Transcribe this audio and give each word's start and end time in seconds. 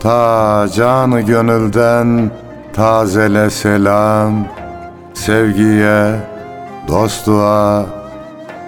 Ta 0.00 0.66
canı 0.74 1.20
gönülden 1.20 2.30
tazele 2.72 3.50
selam 3.50 4.46
Sevgiye, 5.14 6.16
dostluğa, 6.88 7.86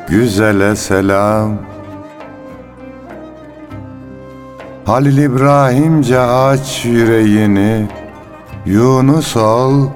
güzele 0.08 0.76
selam. 0.76 1.52
Halil 4.84 5.18
İbrahimce 5.18 6.20
aç 6.20 6.84
yüreğini 6.84 7.88
Yunus 8.66 9.36
ol, 9.36 9.88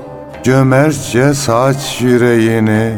cömertçe 0.42 1.34
saç 1.34 2.00
yüreğini. 2.00 2.92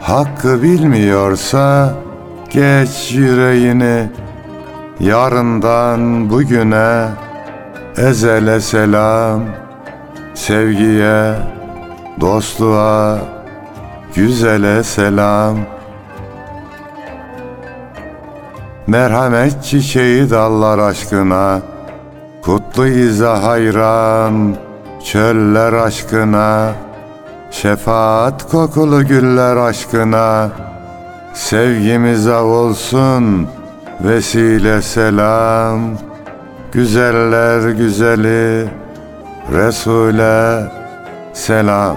Hakkı 0.00 0.62
bilmiyorsa 0.62 1.94
geç 2.50 3.12
yüreğini 3.12 4.08
Yarından 5.00 6.30
bugüne 6.30 7.06
ezele 7.98 8.60
selam 8.60 9.42
Sevgiye, 10.34 11.34
dostluğa, 12.20 13.18
güzele 14.14 14.84
selam. 14.84 15.56
Merhamet 18.86 19.64
çiçeği 19.64 20.30
dallar 20.30 20.78
aşkına 20.78 21.60
Kutlu 22.42 22.86
iza 22.86 23.42
hayran 23.42 24.56
çöller 25.04 25.72
aşkına. 25.72 26.72
Şefaat 27.50 28.50
kokulu 28.50 29.06
güller 29.06 29.56
aşkına 29.56 30.48
Sevgimize 31.34 32.36
olsun 32.36 33.48
vesile 34.00 34.82
selam 34.82 36.07
Güzeller 36.72 37.70
güzeli 37.70 38.68
Resul'e 39.52 40.72
selam 41.32 41.96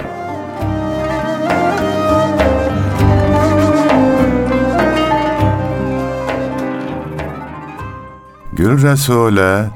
Gül 8.53 8.83
Resul'e 8.83 9.69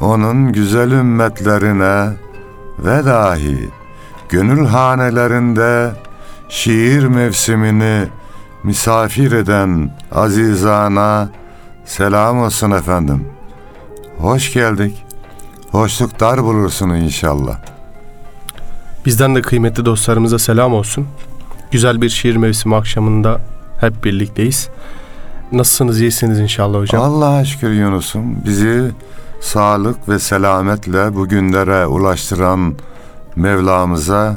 onun 0.00 0.52
güzel 0.52 0.90
ümmetlerine 0.90 2.12
ve 2.78 3.04
dahi 3.04 3.68
gönül 4.28 4.66
hanelerinde 4.66 5.92
şiir 6.48 7.06
mevsimini 7.06 8.08
misafir 8.62 9.32
eden 9.32 9.90
azizana 10.12 11.28
selam 11.84 12.38
olsun 12.38 12.70
efendim. 12.70 13.35
Hoş 14.18 14.52
geldik. 14.52 15.04
Hoşluklar 15.70 16.44
bulursun 16.44 16.90
inşallah. 16.90 17.58
Bizden 19.06 19.34
de 19.34 19.42
kıymetli 19.42 19.84
dostlarımıza 19.84 20.38
selam 20.38 20.74
olsun. 20.74 21.06
Güzel 21.70 22.02
bir 22.02 22.08
şiir 22.08 22.36
mevsimi 22.36 22.76
akşamında 22.76 23.40
hep 23.80 24.04
birlikteyiz. 24.04 24.68
Nasılsınız, 25.52 26.00
iyisiniz 26.00 26.40
inşallah 26.40 26.78
hocam? 26.78 27.02
Allah'a 27.02 27.44
şükür 27.44 27.70
Yunus'um. 27.70 28.44
Bizi 28.44 28.90
sağlık 29.40 30.08
ve 30.08 30.18
selametle 30.18 31.14
bugünlere 31.14 31.86
ulaştıran 31.86 32.74
Mevlamıza 33.36 34.36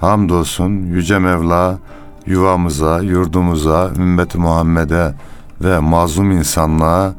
hamdolsun. 0.00 0.70
Yüce 0.70 1.18
Mevla 1.18 1.78
yuvamıza, 2.26 3.00
yurdumuza, 3.00 3.90
ümmeti 3.96 4.38
Muhammed'e 4.38 5.14
ve 5.60 5.78
mazlum 5.78 6.30
insanlığa 6.30 7.12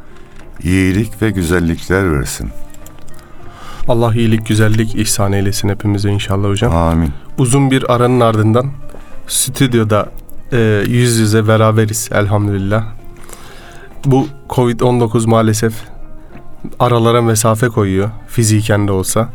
iyilik 0.63 1.21
ve 1.21 1.31
güzellikler 1.31 2.19
versin. 2.19 2.49
Allah 3.87 4.13
iyilik, 4.15 4.47
güzellik 4.47 4.95
ihsan 4.95 5.33
eylesin 5.33 5.69
hepimize 5.69 6.09
inşallah 6.09 6.49
hocam. 6.49 6.75
Amin. 6.75 7.11
Uzun 7.37 7.71
bir 7.71 7.93
aranın 7.95 8.19
ardından 8.19 8.71
stüdyoda 9.27 10.09
e, 10.51 10.83
yüz 10.87 11.17
yüze 11.17 11.47
beraberiz 11.47 12.09
elhamdülillah. 12.11 12.85
Bu 14.05 14.27
Covid-19 14.49 15.27
maalesef 15.27 15.73
aralara 16.79 17.21
mesafe 17.21 17.69
koyuyor 17.69 18.09
fiziken 18.27 18.87
de 18.87 18.91
olsa. 18.91 19.29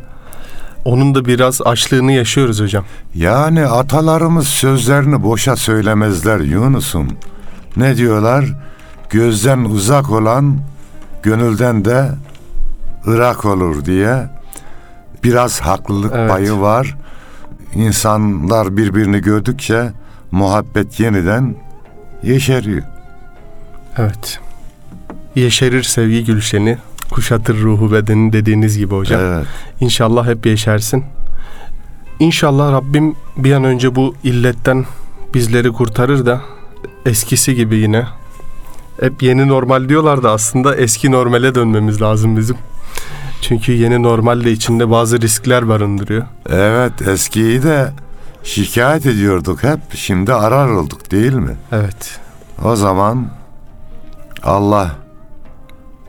Onun 0.84 1.14
da 1.14 1.24
biraz 1.24 1.62
açlığını 1.62 2.12
yaşıyoruz 2.12 2.60
hocam. 2.60 2.84
Yani 3.14 3.66
atalarımız 3.66 4.48
sözlerini 4.48 5.22
boşa 5.22 5.56
söylemezler 5.56 6.40
Yunus'um. 6.40 7.08
Ne 7.76 7.96
diyorlar? 7.96 8.44
Gözden 9.10 9.58
uzak 9.58 10.10
olan 10.10 10.58
gönülden 11.22 11.84
de 11.84 12.10
ırak 13.06 13.44
olur 13.44 13.84
diye 13.84 14.26
biraz 15.24 15.60
haklılık 15.60 16.12
Evet. 16.16 16.30
payı 16.30 16.52
var. 16.60 16.96
İnsanlar 17.74 18.76
birbirini 18.76 19.20
gördükçe 19.20 19.92
muhabbet 20.30 21.00
yeniden 21.00 21.54
yeşeriyor. 22.22 22.82
Evet. 23.96 24.40
Yeşerir 25.34 25.82
sevgi 25.82 26.24
gülşeni, 26.24 26.78
kuşatır 27.10 27.60
ruhu 27.60 27.92
bedeni 27.92 28.32
dediğiniz 28.32 28.78
gibi 28.78 28.94
hocam. 28.94 29.20
Evet. 29.20 29.46
İnşallah 29.80 30.26
hep 30.26 30.46
yeşersin. 30.46 31.04
İnşallah 32.18 32.72
Rabbim 32.72 33.14
bir 33.36 33.52
an 33.52 33.64
önce 33.64 33.94
bu 33.94 34.14
illetten 34.24 34.84
bizleri 35.34 35.72
kurtarır 35.72 36.26
da 36.26 36.40
eskisi 37.06 37.54
gibi 37.54 37.76
yine. 37.76 38.06
Hep 39.00 39.22
yeni 39.22 39.48
normal 39.48 39.88
diyorlar 39.88 40.22
da 40.22 40.30
aslında 40.30 40.76
eski 40.76 41.12
normale 41.12 41.54
dönmemiz 41.54 42.02
lazım 42.02 42.36
bizim. 42.36 42.56
Çünkü 43.40 43.72
yeni 43.72 44.02
normal 44.02 44.44
de 44.44 44.52
içinde 44.52 44.90
bazı 44.90 45.20
riskler 45.20 45.68
barındırıyor. 45.68 46.26
Evet 46.50 47.08
eskiyi 47.08 47.62
de 47.62 47.92
şikayet 48.42 49.06
ediyorduk 49.06 49.62
hep. 49.62 49.80
Şimdi 49.94 50.34
arar 50.34 50.68
olduk 50.68 51.10
değil 51.10 51.32
mi? 51.32 51.56
Evet. 51.72 52.20
O 52.64 52.76
zaman 52.76 53.28
Allah 54.42 54.90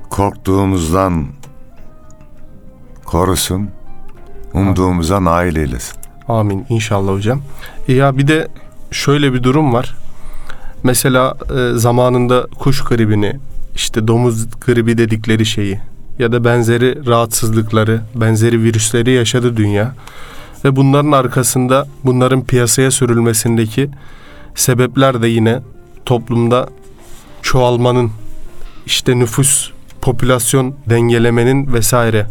korktuğumuzdan 0.10 1.28
korusun, 3.06 3.70
umduğumuza 4.54 5.24
nail 5.24 5.56
eylesin. 5.56 5.98
Amin 6.28 6.66
inşallah 6.70 7.12
hocam. 7.12 7.42
Ya 7.88 8.18
bir 8.18 8.28
de 8.28 8.48
şöyle 8.92 9.34
bir 9.34 9.44
durum 9.44 9.74
var. 9.74 9.96
Mesela 10.84 11.38
e, 11.58 11.78
zamanında 11.78 12.48
kuş 12.60 12.84
gribini, 12.84 13.40
işte 13.76 14.08
domuz 14.08 14.48
gribi 14.66 14.98
dedikleri 14.98 15.46
şeyi 15.46 15.80
ya 16.20 16.32
da 16.32 16.44
benzeri 16.44 17.06
rahatsızlıkları, 17.06 18.02
benzeri 18.16 18.64
virüsleri 18.64 19.12
yaşadı 19.12 19.58
dünya. 19.58 19.96
Ve 20.66 20.76
bunların 20.76 21.12
arkasında 21.12 21.88
bunların 22.04 22.46
piyasaya 22.46 22.92
sürülmesindeki 22.92 23.90
sebepler 24.56 25.22
de 25.22 25.28
yine 25.28 25.60
toplumda 26.06 26.70
çoğalmanın, 27.42 28.12
işte 28.86 29.20
nüfus, 29.20 29.72
popülasyon 30.02 30.76
dengelemenin 30.90 31.74
vesaire 31.74 32.28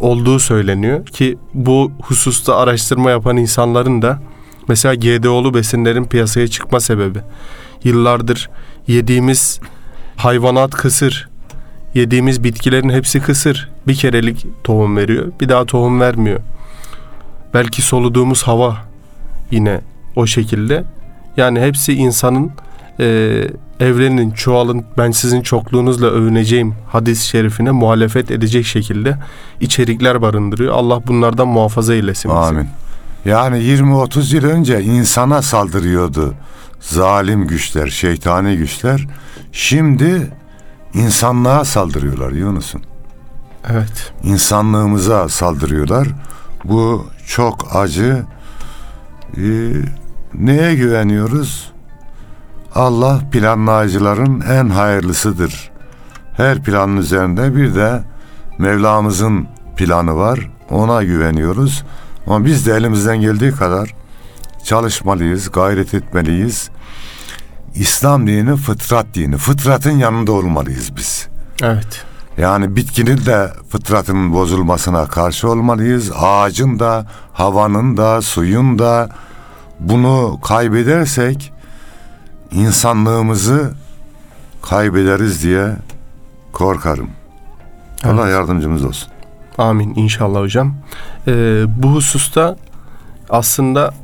olduğu 0.00 0.38
söyleniyor 0.38 1.06
ki 1.06 1.38
bu 1.54 1.92
hususta 2.02 2.56
araştırma 2.56 3.10
yapan 3.10 3.36
insanların 3.36 4.02
da 4.02 4.22
mesela 4.68 4.94
GDO'lu 4.94 5.54
besinlerin 5.54 6.04
piyasaya 6.04 6.48
çıkma 6.48 6.80
sebebi 6.80 7.18
yıllardır 7.84 8.50
yediğimiz 8.86 9.60
hayvanat 10.16 10.70
kısır 10.70 11.28
yediğimiz 11.94 12.44
bitkilerin 12.44 12.90
hepsi 12.90 13.20
kısır 13.20 13.70
bir 13.86 13.94
kerelik 13.94 14.46
tohum 14.64 14.96
veriyor 14.96 15.32
bir 15.40 15.48
daha 15.48 15.64
tohum 15.64 16.00
vermiyor 16.00 16.40
belki 17.54 17.82
soluduğumuz 17.82 18.42
hava 18.42 18.76
yine 19.50 19.80
o 20.16 20.26
şekilde 20.26 20.84
yani 21.36 21.60
hepsi 21.60 21.92
insanın 21.92 22.50
e, 23.00 23.04
evrenin 23.80 24.30
çoğalın 24.30 24.84
ben 24.98 25.10
sizin 25.10 25.42
çokluğunuzla 25.42 26.06
övüneceğim 26.06 26.74
hadis-i 26.88 27.26
şerifine 27.26 27.70
muhalefet 27.70 28.30
edecek 28.30 28.66
şekilde 28.66 29.16
içerikler 29.60 30.22
barındırıyor. 30.22 30.74
Allah 30.74 31.06
bunlardan 31.06 31.48
muhafaza 31.48 31.94
eylesin 31.94 32.30
bizi. 32.30 32.40
Amin. 32.40 32.68
Yani 33.24 33.58
20-30 33.58 34.34
yıl 34.34 34.44
önce 34.44 34.82
insana 34.82 35.42
saldırıyordu 35.42 36.34
zalim 36.82 37.46
güçler, 37.46 37.86
şeytani 37.86 38.56
güçler. 38.56 39.06
Şimdi 39.52 40.30
insanlığa 40.94 41.64
saldırıyorlar 41.64 42.32
Yunus'un. 42.32 42.82
Evet. 43.70 44.12
İnsanlığımıza 44.22 45.28
saldırıyorlar. 45.28 46.08
Bu 46.64 47.06
çok 47.26 47.76
acı. 47.76 48.22
Ee, 49.36 49.72
neye 50.34 50.74
güveniyoruz? 50.74 51.72
Allah 52.74 53.20
planlayıcıların 53.32 54.40
en 54.40 54.68
hayırlısıdır. 54.68 55.70
Her 56.36 56.62
planın 56.62 56.96
üzerinde 56.96 57.56
bir 57.56 57.74
de 57.74 58.02
Mevlamızın 58.58 59.48
planı 59.76 60.16
var. 60.16 60.50
Ona 60.70 61.02
güveniyoruz. 61.02 61.84
Ama 62.26 62.44
biz 62.44 62.66
de 62.66 62.72
elimizden 62.72 63.20
geldiği 63.20 63.52
kadar 63.52 63.94
çalışmalıyız, 64.64 65.50
gayret 65.50 65.94
etmeliyiz. 65.94 66.70
İslam 67.74 68.26
dini 68.26 68.56
fıtrat 68.56 69.06
dini. 69.14 69.36
Fıtratın 69.36 69.90
yanında 69.90 70.32
olmalıyız 70.32 70.96
biz. 70.96 71.28
Evet. 71.62 72.04
Yani 72.38 72.76
bitkinin 72.76 73.26
de 73.26 73.52
fıtratının 73.68 74.32
bozulmasına 74.32 75.06
karşı 75.06 75.50
olmalıyız. 75.50 76.12
Ağacın 76.16 76.78
da, 76.78 77.06
havanın 77.32 77.96
da, 77.96 78.22
suyun 78.22 78.78
da 78.78 79.08
bunu 79.80 80.40
kaybedersek 80.42 81.52
insanlığımızı 82.52 83.74
kaybederiz 84.62 85.42
diye 85.42 85.76
korkarım. 86.52 87.10
Allah 88.04 88.28
yardımcımız 88.28 88.84
olsun. 88.84 89.12
Amin 89.58 89.94
inşallah 89.94 90.40
hocam. 90.40 90.74
Ee, 91.26 91.64
bu 91.68 91.88
hususta 91.88 92.56
aslında 93.30 93.94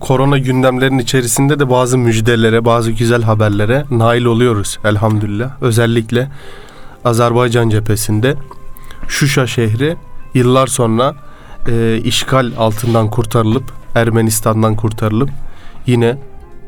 korona 0.00 0.38
gündemlerin 0.38 0.98
içerisinde 0.98 1.58
de 1.58 1.70
bazı 1.70 1.98
müjdelere, 1.98 2.64
bazı 2.64 2.90
güzel 2.90 3.22
haberlere 3.22 3.84
nail 3.90 4.24
oluyoruz 4.24 4.78
elhamdülillah. 4.84 5.50
Özellikle 5.62 6.28
Azerbaycan 7.04 7.68
cephesinde 7.68 8.34
Şuşa 9.08 9.46
şehri 9.46 9.96
yıllar 10.34 10.66
sonra 10.66 11.14
e, 11.68 12.00
işgal 12.04 12.52
altından 12.58 13.10
kurtarılıp 13.10 13.64
Ermenistan'dan 13.94 14.76
kurtarılıp 14.76 15.30
yine 15.86 16.18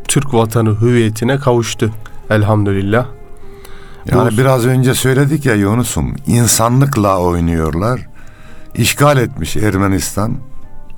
Türk 0.09 0.35
vatanı 0.35 0.81
hüviyetine 0.81 1.39
kavuştu 1.39 1.91
elhamdülillah. 2.31 3.07
Yani 4.07 4.33
Bu- 4.33 4.39
biraz 4.39 4.67
önce 4.67 4.95
söyledik 4.95 5.47
ya 5.47 5.55
Yunus'um 5.55 6.15
insanlıkla 6.27 7.19
oynuyorlar. 7.19 8.01
İşgal 8.75 9.17
etmiş 9.19 9.57
Ermenistan 9.57 10.37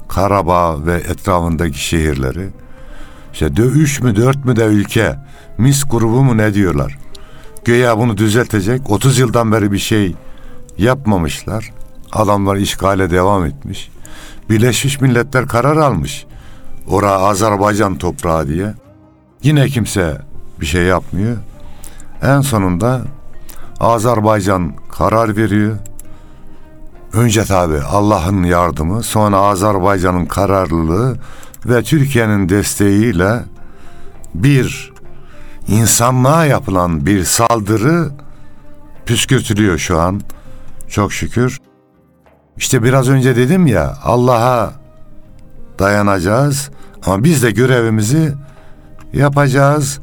Karabağ 0.09 0.87
ve 0.87 0.95
etrafındaki 0.95 1.79
şehirleri. 1.79 2.49
İşte 3.33 3.47
dö- 3.47 3.71
üç 3.71 4.01
mü 4.01 4.17
dört 4.17 4.45
mü 4.45 4.57
de 4.57 4.65
ülke 4.65 5.17
mis 5.59 5.85
grubu 5.91 6.25
mu 6.25 6.37
ne 6.37 6.55
diyorlar. 6.55 6.99
Göya 7.65 7.99
bunu 7.99 8.17
düzeltecek 8.17 8.91
30 8.91 9.19
yıldan 9.19 9.53
beri 9.53 9.73
bir 9.73 9.79
şey 9.79 10.15
yapmamışlar. 10.79 11.73
Adamlar 12.13 12.57
işgale 12.57 13.11
devam 13.11 13.45
etmiş. 13.45 13.91
Birleşmiş 14.51 15.01
Milletler 15.01 15.47
karar 15.47 15.77
almış. 15.77 16.27
Ora 16.89 17.11
Azerbaycan 17.11 17.99
toprağı 17.99 18.49
diye. 18.49 18.75
Yine 19.43 19.67
kimse 19.69 20.19
bir 20.61 20.67
şey 20.67 20.83
yapmıyor. 20.83 21.37
En 22.23 22.41
sonunda 22.41 23.03
Azerbaycan 23.81 24.73
karar 24.93 25.37
veriyor. 25.37 25.77
Önce 27.17 27.45
tabi 27.45 27.81
Allah'ın 27.81 28.43
yardımı, 28.43 29.03
sonra 29.03 29.37
Azerbaycan'ın 29.37 30.27
kararlılığı 30.27 31.17
ve 31.67 31.83
Türkiye'nin 31.83 32.49
desteğiyle 32.49 33.45
bir 34.35 34.93
insanlığa 35.69 36.45
yapılan 36.45 37.07
bir 37.07 37.25
saldırı 37.25 38.11
püskürtülüyor 39.07 39.79
şu 39.79 40.01
an. 40.01 40.21
Çok 40.89 41.13
şükür. 41.13 41.61
İşte 42.57 42.83
biraz 42.83 43.09
önce 43.09 43.37
dedim 43.37 43.67
ya 43.67 43.97
Allah'a 44.05 44.73
dayanacağız 45.79 46.71
ama 47.07 47.25
biz 47.25 47.43
de 47.43 47.51
görevimizi 47.51 48.35
yapacağız. 49.13 50.01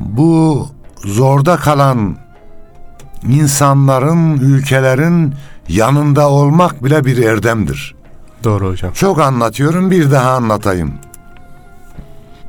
Bu 0.00 0.66
zorda 1.04 1.56
kalan 1.56 2.16
insanların, 3.28 4.38
ülkelerin 4.38 5.34
yanında 5.68 6.28
olmak 6.28 6.84
bile 6.84 7.04
bir 7.04 7.24
erdemdir. 7.24 7.94
Doğru 8.44 8.70
hocam. 8.70 8.92
Çok 8.92 9.20
anlatıyorum 9.20 9.90
bir 9.90 10.10
daha 10.10 10.30
anlatayım. 10.30 10.94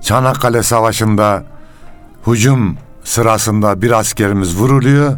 Çanakkale 0.01 0.63
Savaşı'nda 0.63 1.43
hücum 2.27 2.77
sırasında 3.03 3.81
bir 3.81 3.91
askerimiz 3.91 4.57
vuruluyor. 4.57 5.17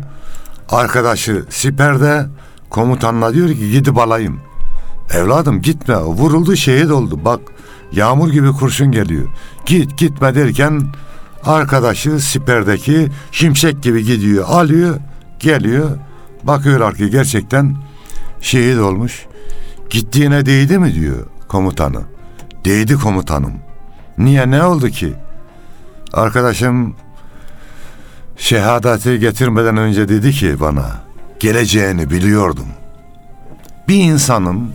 Arkadaşı 0.69 1.46
siperde 1.50 2.25
komutanla 2.69 3.34
diyor 3.34 3.50
ki 3.50 3.72
gidip 3.72 3.98
alayım. 3.98 4.40
Evladım 5.13 5.62
gitme 5.62 5.95
vuruldu 5.98 6.56
şehit 6.56 6.92
oldu 6.92 7.19
bak 7.25 7.40
yağmur 7.92 8.30
gibi 8.30 8.52
kurşun 8.52 8.92
geliyor. 8.92 9.28
Git 9.66 9.98
gitme 9.98 10.36
derken 10.36 10.81
arkadaşı 11.44 12.19
siperdeki 12.19 13.07
şimşek 13.31 13.84
gibi 13.84 14.04
gidiyor 14.04 14.45
alıyor 14.48 14.95
geliyor. 15.40 15.90
Bakıyorlar 16.44 16.95
ki 16.95 17.10
gerçekten 17.10 17.75
şehit 18.42 18.80
olmuş. 18.80 19.26
Gittiğine 19.90 20.46
değdi 20.46 20.78
mi 20.78 20.94
diyor 20.94 21.26
komutanı. 21.48 22.02
Değdi 22.66 22.96
komutanım. 22.96 23.54
Niye 24.18 24.52
ne 24.52 24.64
oldu 24.64 24.90
ki? 24.90 25.14
Arkadaşım 26.14 26.96
şehadeti 28.38 29.20
getirmeden 29.20 29.78
önce 29.78 30.10
dedi 30.10 30.32
ki 30.32 30.60
bana 30.60 30.86
geleceğini 31.40 32.10
biliyordum. 32.10 32.68
Bir 33.88 34.04
insanın, 34.04 34.72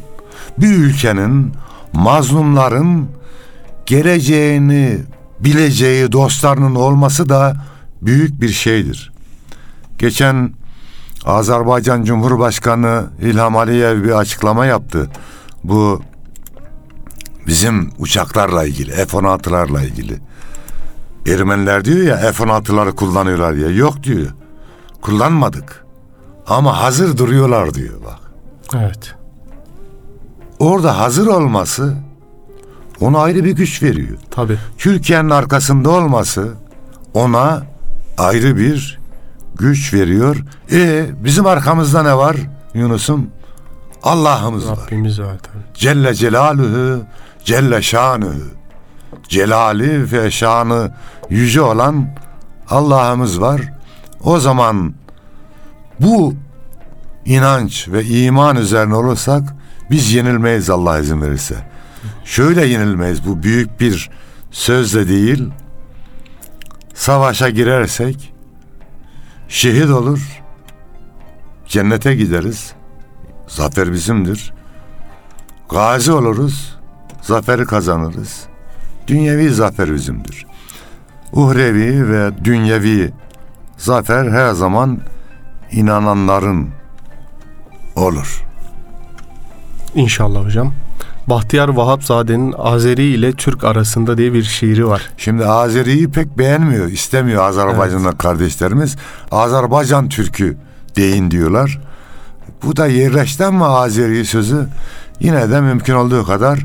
bir 0.59 0.77
ülkenin, 0.77 1.53
mazlumların 1.93 3.09
geleceğini 3.87 4.99
bileceği 5.41 6.13
dostlarının 6.13 6.75
olması 6.75 7.29
da 7.29 7.57
büyük 8.03 8.41
bir 8.41 8.49
şeydir. 8.49 9.13
Geçen 9.99 10.53
Azerbaycan 11.25 12.05
Cumhurbaşkanı 12.05 13.06
İlham 13.21 13.56
Aliyev 13.56 14.05
bir 14.05 14.19
açıklama 14.19 14.67
yaptı. 14.67 15.11
Bu 15.65 16.03
bizim 17.47 17.91
uçaklarla 17.99 18.65
ilgili, 18.65 18.91
F-16'larla 18.93 19.84
ilgili. 19.84 20.20
Ermeniler 21.27 21.84
diyor 21.84 22.06
ya 22.06 22.17
F-16'ları 22.32 22.93
kullanıyorlar 22.94 23.56
diye. 23.56 23.69
Yok 23.69 24.03
diyor. 24.03 24.31
Kullanmadık. 25.01 25.84
Ama 26.46 26.82
hazır 26.82 27.17
duruyorlar 27.19 27.75
diyor 27.75 27.94
bak. 28.05 28.20
Evet. 28.75 29.15
Orada 30.58 30.99
hazır 30.99 31.27
olması 31.27 31.94
ona 33.01 33.19
ayrı 33.19 33.44
bir 33.44 33.53
güç 33.53 33.82
veriyor. 33.82 34.19
Tabii. 34.31 34.58
Türkiye'nin 34.79 35.31
arkasında 35.31 35.91
olması 35.91 36.55
ona 37.15 37.63
ayrı 38.19 38.56
bir 38.56 39.04
güç 39.55 39.94
veriyor. 39.94 40.37
E 40.73 41.06
bizim 41.25 41.46
arkamızda 41.46 42.03
ne 42.03 42.17
var 42.17 42.37
Yunus'um? 42.75 43.31
Allah'ımız 44.03 44.69
var. 44.69 44.79
Rabbimiz 44.87 45.20
var 45.20 45.39
tabii. 45.43 45.63
Celle 45.75 46.15
Celaluhu, 46.15 47.03
Celle 47.44 47.82
Şanuhu. 47.82 48.65
Celali 49.29 50.13
ve 50.13 50.31
şanı 50.31 50.94
yüce 51.31 51.61
olan 51.61 52.08
Allah'ımız 52.70 53.41
var. 53.41 53.61
O 54.25 54.41
zaman 54.41 54.94
bu 56.01 56.34
inanç 57.25 57.89
ve 57.89 58.05
iman 58.05 58.56
üzerine 58.56 58.94
olursak 58.94 59.43
biz 59.91 60.13
yenilmeyiz 60.13 60.70
Allah 60.70 60.99
izin 60.99 61.23
verirse. 61.23 61.55
Şöyle 62.25 62.67
yenilmeyiz 62.67 63.27
bu 63.27 63.43
büyük 63.43 63.81
bir 63.81 64.11
sözle 64.51 65.08
değil. 65.08 65.49
Savaşa 66.94 67.51
girersek 67.51 68.33
şehit 69.55 69.91
olur. 69.91 70.43
Cennete 71.67 72.15
gideriz. 72.15 72.73
Zafer 73.46 73.93
bizimdir. 73.93 74.53
Gazi 75.70 76.13
oluruz. 76.13 76.79
Zaferi 77.23 77.65
kazanırız. 77.65 78.46
Dünyevi 79.06 79.51
zafer 79.51 79.94
bizimdir. 79.94 80.46
Uhrevi 81.32 82.08
ve 82.08 82.44
dünyevi 82.44 83.13
zafer 83.77 84.31
her 84.31 84.53
zaman 84.53 85.01
inananların 85.73 86.70
olur. 87.96 88.44
İnşallah 89.94 90.44
hocam. 90.44 90.73
Bahtiyar 91.27 91.69
Vahapzade'nin 91.69 92.55
Azeri 92.59 93.05
ile 93.05 93.33
Türk 93.33 93.65
arasında 93.65 94.19
diye 94.19 94.33
bir 94.33 94.43
şiiri 94.43 94.89
var. 94.89 95.03
Şimdi 95.17 95.47
Azeri'yi 95.47 96.11
pek 96.11 96.39
beğenmiyor, 96.39 96.89
istemiyor 96.89 97.43
Azerbaycan'da 97.43 98.13
kardeşlerimiz. 98.13 98.97
Azerbaycan 99.31 100.09
Türkü 100.09 100.57
deyin 100.97 101.31
diyorlar. 101.31 101.81
Bu 102.63 102.77
da 102.77 102.87
yerleşti 102.87 103.45
ama 103.45 103.67
Azeri 103.67 104.25
sözü 104.25 104.67
yine 105.21 105.51
de 105.51 105.61
mümkün 105.61 105.95
olduğu 105.95 106.25
kadar 106.25 106.59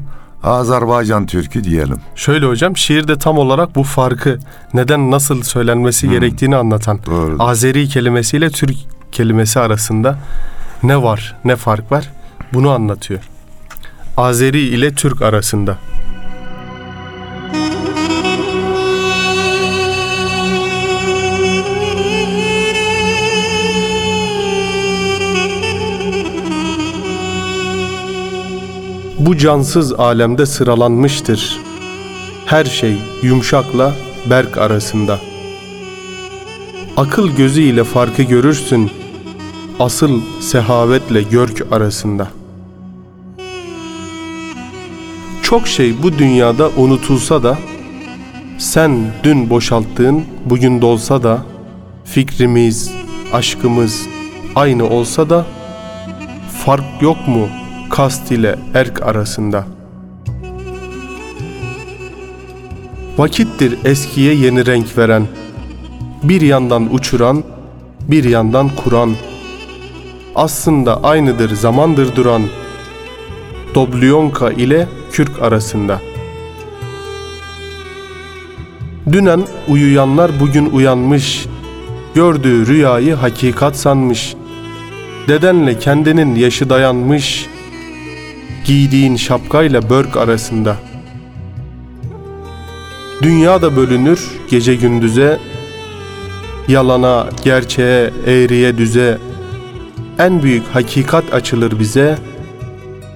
Azerbaycan 0.44 1.25
Türkü 1.25 1.63
diyelim. 1.63 1.98
Şöyle 2.16 2.46
hocam 2.46 2.78
şiirde 2.78 3.18
tam 3.18 3.38
olarak 3.38 3.75
bu 3.75 3.84
farkı 3.84 4.39
neden 4.74 5.12
nasıl 5.12 5.44
söylenmesi 5.44 6.10
gerektiğini 6.10 6.56
anlatan 6.56 7.00
Doğru. 7.06 7.36
Azeri 7.39 7.88
kelimesiyle 7.88 8.50
Türk 8.50 8.75
kelimesi 9.12 9.60
arasında 9.60 10.18
ne 10.84 11.04
var 11.04 11.36
ne 11.46 11.56
fark 11.56 11.92
var 11.92 12.10
bunu 12.54 12.70
anlatıyor. 12.70 13.20
Azeri 14.19 14.59
ile 14.59 14.95
Türk 14.95 15.21
arasında. 15.21 15.77
Bu 29.19 29.38
cansız 29.38 29.93
alemde 29.93 30.45
sıralanmıştır. 30.45 31.59
Her 32.45 32.65
şey 32.65 32.97
yumuşakla 33.23 33.95
berk 34.29 34.57
arasında. 34.57 35.19
Akıl 36.97 37.29
gözü 37.29 37.61
ile 37.61 37.83
farkı 37.83 38.23
görürsün. 38.23 38.91
Asıl 39.79 40.21
sehavetle 40.41 41.21
görk 41.21 41.67
arasında. 41.71 42.38
Çok 45.50 45.68
şey 45.68 46.03
bu 46.03 46.18
dünyada 46.18 46.70
unutulsa 46.70 47.44
da 47.44 47.58
sen 48.58 48.98
dün 49.24 49.50
boşalttığın 49.50 50.24
bugün 50.46 50.82
dolsa 50.82 51.24
da 51.24 51.46
fikrimiz, 52.06 52.91
aşkımız 53.34 54.08
aynı 54.56 54.89
olsa 54.89 55.29
da 55.29 55.46
fark 56.65 57.01
yok 57.01 57.27
mu 57.27 57.48
kast 57.89 58.32
ile 58.32 58.60
erk 58.74 59.01
arasında? 59.01 59.68
Vakittir 63.18 63.77
eskiye 63.86 64.34
yeni 64.34 64.65
renk 64.65 64.98
veren, 64.98 65.27
bir 66.24 66.41
yandan 66.41 66.94
uçuran, 66.94 67.44
bir 68.08 68.24
yandan 68.24 68.70
kuran. 68.84 69.15
Aslında 70.36 71.03
aynıdır 71.03 71.56
zamandır 71.56 72.15
duran, 72.15 72.41
Doblyonka 73.75 74.51
ile 74.51 74.88
Kürk 75.12 75.42
arasında. 75.42 76.01
Dünen 79.12 79.42
uyuyanlar 79.68 80.32
bugün 80.39 80.70
uyanmış, 80.70 81.46
gördüğü 82.16 82.68
rüyayı 82.68 83.16
hakikat 83.16 83.78
sanmış. 83.78 84.36
Dedenle 85.28 85.80
kendinin 85.80 86.36
yaşı 86.36 86.70
dayanmış, 86.70 87.46
giydiğin 88.66 89.16
şapkayla 89.16 89.89
börk 89.89 90.18
arasında. 90.18 90.75
Dünya 93.22 93.62
da 93.62 93.75
bölünür 93.75 94.32
gece 94.50 94.75
gündüze, 94.75 95.39
yalana, 96.68 97.30
gerçeğe, 97.44 98.13
eğriye, 98.28 98.78
düze. 98.78 99.18
En 100.20 100.44
büyük 100.44 100.68
hakikat 100.68 101.34
açılır 101.34 101.80
bize, 101.80 102.18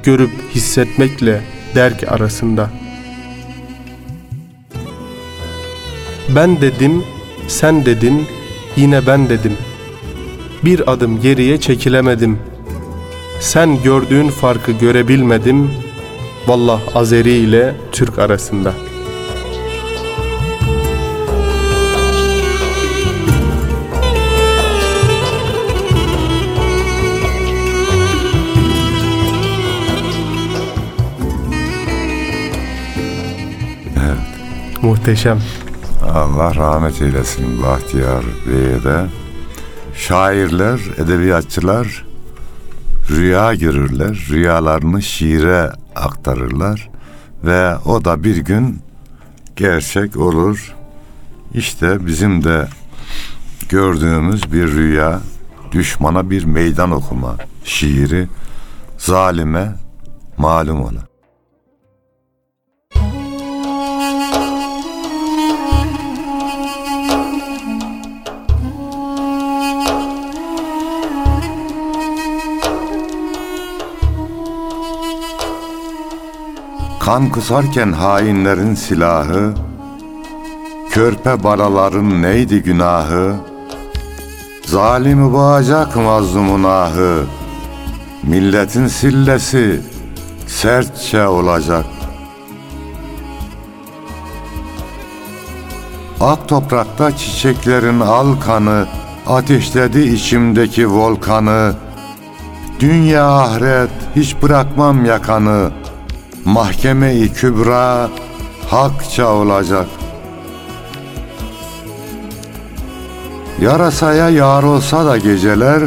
görüp 0.04 0.32
hissetmekle 0.56 1.53
derk 1.76 2.12
arasında. 2.12 2.70
Ben 6.36 6.62
dedim, 6.62 7.04
sen 7.48 7.86
dedin, 7.86 8.28
yine 8.76 9.08
ben 9.08 9.30
dedim. 9.30 9.58
Bir 10.64 10.92
adım 10.92 11.22
geriye 11.22 11.60
çekilemedim. 11.60 12.40
Sen 13.40 13.84
gördüğün 13.84 14.30
farkı 14.30 14.72
görebilmedim. 14.72 15.72
Vallah 16.48 16.82
Azeri 16.96 17.32
ile 17.32 17.76
Türk 17.92 18.20
arasında. 18.20 18.74
Muhteşem. 34.84 35.40
Allah 36.14 36.56
rahmet 36.56 37.02
eylesin 37.02 37.64
Bahtiyar 37.64 38.24
Bey'e 38.48 38.84
de. 38.84 39.06
Şairler, 39.96 40.80
edebiyatçılar 40.98 42.06
rüya 43.10 43.54
görürler. 43.54 44.28
Rüyalarını 44.30 45.02
şiire 45.02 45.72
aktarırlar. 45.96 46.90
Ve 47.44 47.78
o 47.78 48.06
da 48.06 48.24
bir 48.24 48.38
gün 48.38 48.80
gerçek 49.56 50.18
olur. 50.18 50.76
İşte 51.54 52.06
bizim 52.06 52.44
de 52.44 52.68
gördüğümüz 53.70 54.54
bir 54.54 54.68
rüya, 54.68 55.20
düşmana 55.72 56.30
bir 56.30 56.44
meydan 56.44 56.92
okuma 56.92 57.36
şiiri, 57.64 58.28
zalime 58.98 59.76
malum 60.38 60.82
ola. 60.82 61.13
Kan 77.06 77.30
kusarken 77.30 77.92
hainlerin 77.92 78.76
silahı, 78.76 79.54
Körpe 80.90 81.44
balaların 81.44 82.22
neydi 82.22 82.64
günahı, 82.64 83.36
Zalimi 84.66 85.34
boğacak 85.34 85.96
mazlumun 85.96 86.64
ahı, 86.64 87.24
Milletin 88.24 88.88
sillesi 88.88 89.82
sertçe 90.48 91.28
olacak. 91.28 91.86
Ak 96.22 96.48
toprakta 96.50 97.18
çiçeklerin 97.18 98.00
al 98.00 98.36
kanı, 98.46 98.86
Ateşledi 99.28 100.02
içimdeki 100.02 100.90
volkanı, 100.90 101.74
Dünya 102.80 103.28
ahiret 103.28 103.92
hiç 104.16 104.42
bırakmam 104.42 105.06
yakanı, 105.06 105.72
Mahkeme-i 106.46 107.34
kübra 107.34 108.10
hakça 108.70 109.34
olacak. 109.34 109.86
Yarasaya 113.62 114.30
yar 114.30 114.64
olsa 114.64 115.06
da 115.06 115.18
geceler, 115.18 115.84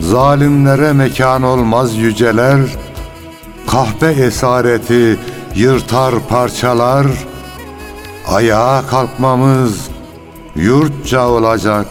Zalimlere 0.00 0.92
mekan 0.92 1.42
olmaz 1.42 1.96
yüceler, 1.96 2.60
Kahpe 3.66 4.06
esareti 4.06 5.18
yırtar 5.54 6.14
parçalar, 6.28 7.06
Ayağa 8.28 8.82
kalkmamız 8.90 9.88
yurtça 10.56 11.28
olacak. 11.28 11.86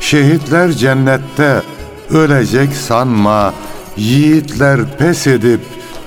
Şehitler 0.00 0.72
cennette 0.72 1.62
ölecek 2.10 2.72
sanma, 2.72 3.54
yiğitler 3.96 4.96
pes 4.98 5.26
edip 5.26 5.60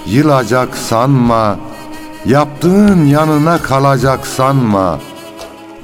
yılacak 0.08 0.78
sanma, 0.78 1.60
yaptığın 2.26 3.06
yanına 3.06 3.58
kalacak 3.58 4.28
sanma. 4.28 5.00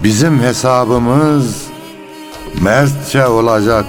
Bizim 0.03 0.39
hesabımız 0.39 1.63
mertçe 2.61 3.27
olacak. 3.27 3.85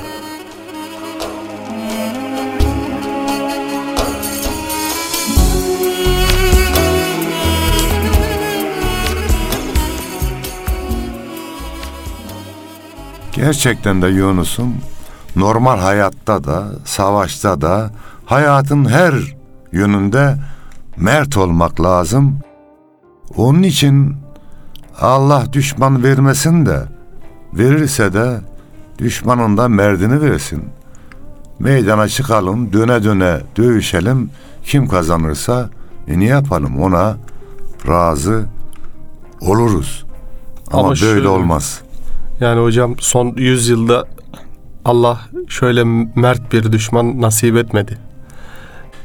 Gerçekten 13.32 14.02
de 14.02 14.06
Yunus'um 14.06 14.75
normal 15.37 15.78
hayatta 15.78 16.44
da, 16.44 16.64
savaşta 16.84 17.60
da, 17.60 17.90
hayatın 18.26 18.84
her 18.84 19.14
yönünde 19.72 20.37
mert 20.96 21.37
olmak 21.37 21.80
lazım. 21.80 22.38
Onun 23.37 23.62
için 23.62 24.16
Allah 25.00 25.44
düşman 25.52 26.02
vermesin 26.02 26.66
de, 26.66 26.82
verirse 27.52 28.12
de 28.12 28.40
düşmanın 28.99 29.56
da 29.56 29.68
merdini 29.68 30.20
versin. 30.22 30.64
Meydana 31.58 32.08
çıkalım, 32.08 32.72
döne 32.72 33.04
döne 33.04 33.40
dövüşelim. 33.56 34.30
Kim 34.64 34.88
kazanırsa 34.88 35.70
e, 36.08 36.18
ne 36.20 36.25
yapalım 36.25 36.82
ona 36.82 37.16
razı 37.88 38.46
oluruz. 39.40 40.04
Ama, 40.72 40.82
Ama 40.82 40.94
böyle 41.02 41.28
olmaz. 41.28 41.80
Yani 42.40 42.60
hocam 42.60 42.94
son 42.99 43.34
100 43.37 43.68
yılda 43.68 44.04
Allah 44.84 45.20
şöyle 45.49 45.84
mert 46.14 46.52
bir 46.52 46.72
düşman 46.72 47.20
nasip 47.20 47.56
etmedi. 47.56 47.99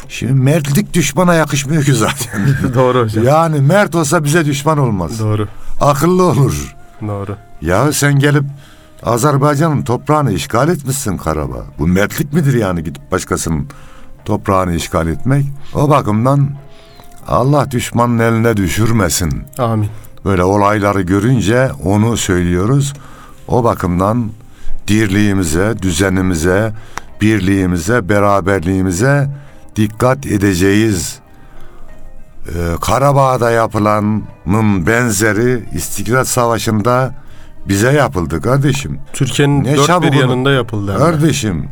Şimdi 0.09 0.33
mertlik 0.33 0.93
düşmana 0.93 1.33
yakışmıyor 1.33 1.83
ki 1.83 1.93
zaten. 1.93 2.41
Doğru 2.73 3.01
hocam. 3.03 3.23
yani 3.25 3.61
mert 3.61 3.95
olsa 3.95 4.23
bize 4.23 4.45
düşman 4.45 4.77
olmaz. 4.77 5.19
Doğru. 5.19 5.47
Akıllı 5.81 6.23
olur. 6.23 6.75
Doğru. 7.01 7.35
Ya 7.61 7.93
sen 7.93 8.19
gelip 8.19 8.43
Azerbaycan'ın 9.03 9.81
toprağını 9.83 10.31
işgal 10.31 10.69
etmişsin 10.69 11.17
Karabağ. 11.17 11.63
Bu 11.79 11.87
mertlik 11.87 12.33
midir 12.33 12.53
yani 12.53 12.83
gidip 12.83 13.11
başkasının 13.11 13.67
toprağını 14.25 14.75
işgal 14.75 15.07
etmek? 15.07 15.45
O 15.75 15.89
bakımdan 15.89 16.49
Allah 17.27 17.71
düşmanın 17.71 18.19
eline 18.19 18.57
düşürmesin. 18.57 19.43
Amin. 19.57 19.89
Böyle 20.25 20.43
olayları 20.43 21.01
görünce 21.01 21.69
onu 21.83 22.17
söylüyoruz. 22.17 22.93
O 23.47 23.63
bakımdan 23.63 24.29
dirliğimize, 24.87 25.73
düzenimize, 25.81 26.73
birliğimize, 27.21 28.09
beraberliğimize 28.09 29.29
dikkat 29.75 30.25
edeceğiz. 30.25 31.19
Ee, 32.47 32.51
Karabağ'da 32.81 33.51
yapılanın 33.51 34.87
benzeri 34.87 35.63
İstiklal 35.73 36.23
Savaşı'nda 36.23 37.15
bize 37.67 37.91
yapıldı 37.91 38.41
kardeşim. 38.41 38.99
Türkiye'nin 39.13 39.63
Ne 39.63 39.77
dört 39.77 40.01
bir 40.01 40.13
yanında 40.13 40.51
yapıldı. 40.51 40.97
Kardeşim 40.97 41.69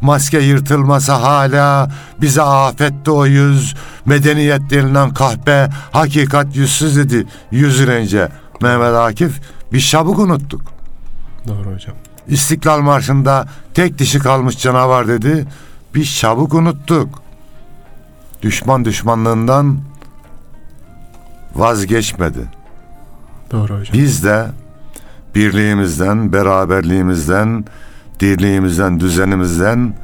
maske 0.00 0.38
yırtılmasa 0.38 1.22
hala 1.22 1.90
bize 2.20 2.42
afetti 2.42 3.10
o 3.10 3.26
yüz 3.26 3.74
medeniyet 4.06 4.70
denilen 4.70 5.14
kahpe 5.14 5.68
hakikat 5.92 6.56
yüzsüz 6.56 6.96
dedi 6.96 7.26
yüz 7.50 7.88
önce 7.88 8.28
Mehmet 8.60 8.94
Akif 8.94 9.40
biz 9.72 9.88
çabuk 9.88 10.18
unuttuk. 10.18 10.62
Doğru 11.48 11.74
hocam. 11.74 11.94
İstiklal 12.28 12.80
Marşı'nda 12.80 13.46
tek 13.74 13.98
dişi 13.98 14.18
kalmış 14.18 14.58
canavar 14.58 15.08
dedi. 15.08 15.46
Biz 15.94 16.16
çabuk 16.18 16.54
unuttuk. 16.54 17.22
Düşman 18.42 18.84
düşmanlığından 18.84 19.78
vazgeçmedi. 21.54 22.48
Doğru 23.50 23.78
hocam. 23.78 23.92
Biz 23.92 24.24
de 24.24 24.46
birliğimizden, 25.34 26.32
beraberliğimizden, 26.32 27.64
dirliğimizden, 28.20 29.00
düzenimizden 29.00 29.94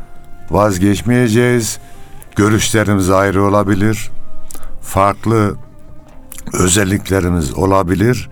vazgeçmeyeceğiz. 0.50 1.78
Görüşlerimiz 2.36 3.10
ayrı 3.10 3.44
olabilir. 3.44 4.10
Farklı 4.82 5.56
özelliklerimiz 6.52 7.54
olabilir. 7.54 8.30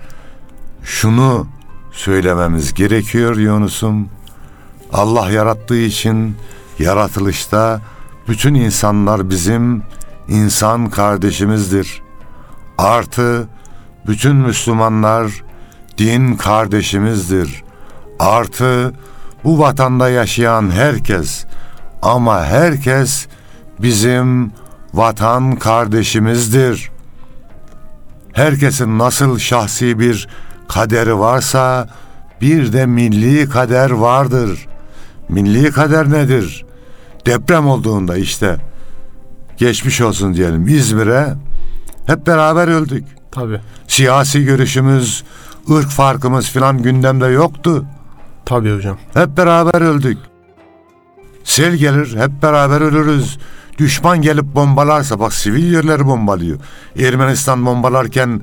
Şunu 0.83 1.47
söylememiz 1.97 2.75
gerekiyor 2.75 3.37
Yunus'um. 3.37 4.09
Allah 4.93 5.31
yarattığı 5.31 5.79
için 5.79 6.37
yaratılışta 6.79 7.81
bütün 8.29 8.55
insanlar 8.55 9.31
bizim 9.31 9.83
insan 10.29 10.91
kardeşimizdir. 10.91 12.03
Artı 12.79 13.49
bütün 14.07 14.37
Müslümanlar 14.37 15.45
din 15.99 16.37
kardeşimizdir. 16.37 17.65
Artı 18.19 18.93
bu 19.45 19.59
vatanda 19.59 20.09
yaşayan 20.09 20.71
herkes 20.71 21.45
ama 22.03 22.45
herkes 22.45 23.27
bizim 23.81 24.53
vatan 24.95 25.57
kardeşimizdir. 25.57 26.91
Herkesin 28.33 28.99
nasıl 28.99 29.39
şahsi 29.39 29.99
bir 29.99 30.29
kaderi 30.69 31.19
varsa 31.19 31.89
bir 32.41 32.73
de 32.73 32.87
milli 32.87 33.49
kader 33.49 33.91
vardır. 33.91 34.67
Milli 35.29 35.71
kader 35.71 36.11
nedir? 36.11 36.65
Deprem 37.27 37.69
olduğunda 37.69 38.17
işte 38.17 38.57
geçmiş 39.57 40.01
olsun 40.01 40.35
diyelim 40.35 40.69
İzmir'e 40.69 41.35
hep 42.07 42.27
beraber 42.27 42.69
öldük. 42.69 43.05
Tabii. 43.31 43.61
Siyasi 43.89 44.45
görüşümüz, 44.45 45.25
ırk 45.71 45.89
farkımız 45.89 46.51
filan 46.51 46.83
gündemde 46.83 47.27
yoktu. 47.27 47.85
Tabii 48.45 48.75
hocam. 48.75 48.99
Hep 49.15 49.37
beraber 49.37 49.81
öldük. 49.81 50.19
Sel 51.45 51.75
gelir, 51.75 52.17
hep 52.17 52.43
beraber 52.43 52.81
ölürüz. 52.81 53.39
Düşman 53.79 54.23
gelip 54.23 54.45
bombalarsa, 54.45 55.21
bak 55.21 55.35
sivil 55.35 55.73
yerleri 55.73 56.07
bombalıyor. 56.07 56.59
Ermenistan 56.99 57.67
bombalarken 57.67 58.43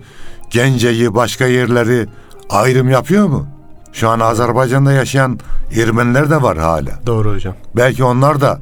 Gence'yi, 0.50 1.16
başka 1.16 1.46
yerleri 1.46 2.08
ayrım 2.50 2.90
yapıyor 2.90 3.28
mu? 3.28 3.48
Şu 3.94 4.10
an 4.10 4.20
Azerbaycan'da 4.20 4.92
yaşayan 4.92 5.40
Ermeniler 5.78 6.30
de 6.30 6.42
var 6.42 6.58
hala. 6.58 6.92
Doğru 7.06 7.34
hocam. 7.34 7.56
Belki 7.76 8.04
onlar 8.04 8.42
da 8.42 8.60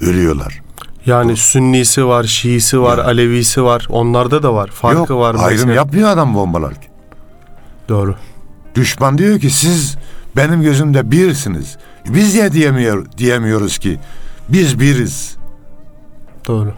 ölüyorlar. 0.00 0.62
Yani 1.06 1.36
Sünnisi 1.36 2.06
var, 2.06 2.24
Şiisi 2.24 2.80
var, 2.80 2.98
Ya. 2.98 3.04
Alevisi 3.04 3.64
var. 3.64 3.86
Onlarda 3.88 4.42
da 4.42 4.54
var. 4.54 4.68
Farkı 4.68 4.98
Yok, 4.98 5.10
var. 5.10 5.34
ayrım 5.38 5.50
mesela. 5.50 5.74
yapmıyor 5.74 6.08
adam 6.08 6.34
bombalarken. 6.34 6.90
Doğru. 7.88 8.14
Düşman 8.74 9.18
diyor 9.18 9.40
ki 9.40 9.50
siz 9.50 9.96
benim 10.36 10.62
gözümde 10.62 11.10
birsiniz. 11.10 11.76
Biz 12.08 12.34
niye 12.34 12.52
diyemiyor, 12.52 13.06
diyemiyoruz 13.18 13.78
ki 13.78 14.00
biz 14.48 14.80
biriz. 14.80 15.36
Doğru. 16.46 16.72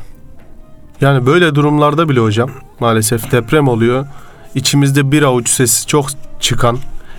Yani 1.01 1.27
böyle 1.27 1.55
durumlarda 1.55 2.09
bile 2.09 2.21
hocam 2.21 2.51
maalesef 2.81 3.33
deprem 3.33 3.69
oluyor. 3.69 4.07
İçimizde 4.57 5.13
bir 5.13 5.23
avuç 5.23 5.49
sesi 5.49 5.87
çok 5.87 6.07
çıkan 6.41 6.79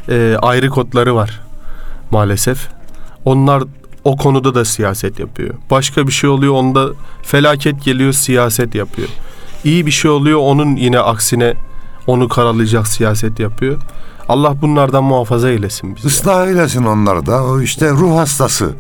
e, 0.10 0.38
ayrı 0.42 0.70
kodları 0.70 1.16
var 1.16 1.42
maalesef. 2.12 2.68
Onlar 3.26 3.64
o 4.04 4.18
konuda 4.18 4.56
da 4.56 4.66
siyaset 4.66 5.20
yapıyor. 5.20 5.54
Başka 5.72 6.08
bir 6.08 6.12
şey 6.12 6.30
oluyor 6.30 6.54
onda 6.54 6.90
felaket 7.24 7.84
geliyor 7.84 8.14
siyaset 8.14 8.76
yapıyor. 8.76 9.08
İyi 9.64 9.86
bir 9.86 9.92
şey 9.92 10.12
oluyor 10.12 10.40
onun 10.40 10.76
yine 10.76 11.00
aksine 11.00 11.54
onu 12.08 12.30
karalayacak 12.30 12.88
siyaset 12.88 13.40
yapıyor. 13.40 13.78
Allah 14.30 14.62
bunlardan 14.62 15.04
muhafaza 15.04 15.50
eylesin 15.50 15.96
bizi. 15.96 16.08
Islah 16.08 16.48
eylesin 16.48 16.84
onları 16.84 17.26
da. 17.26 17.44
O 17.44 17.62
işte 17.62 17.92
ruh 17.92 18.18
hastası. 18.18 18.72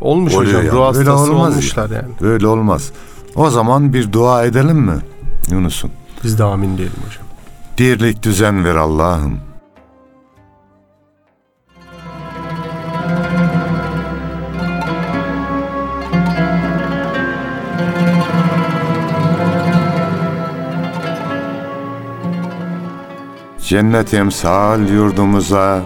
Olmuş 0.00 0.34
Oluyor 0.34 0.52
hocam. 0.52 0.66
ya. 0.66 0.72
Ruh 0.72 0.96
Öyle 0.96 1.10
hastası 1.10 1.32
olmaz 1.32 1.52
olmuşlar 1.52 1.90
yani. 1.90 2.12
Böyle 2.20 2.46
olmaz. 2.46 2.92
O 3.34 3.50
zaman 3.50 3.92
bir 3.92 4.12
dua 4.12 4.44
edelim 4.44 4.76
mi 4.76 4.98
Yunus'um? 5.50 5.90
Biz 6.24 6.38
de 6.38 6.44
amin 6.44 6.78
diyelim 6.78 6.96
hocam. 7.06 7.23
Dirlik 7.78 8.22
düzen 8.22 8.64
ver 8.64 8.74
Allah'ım. 8.74 9.40
Cennet 23.58 24.14
emsal 24.14 24.88
yurdumuza 24.88 25.82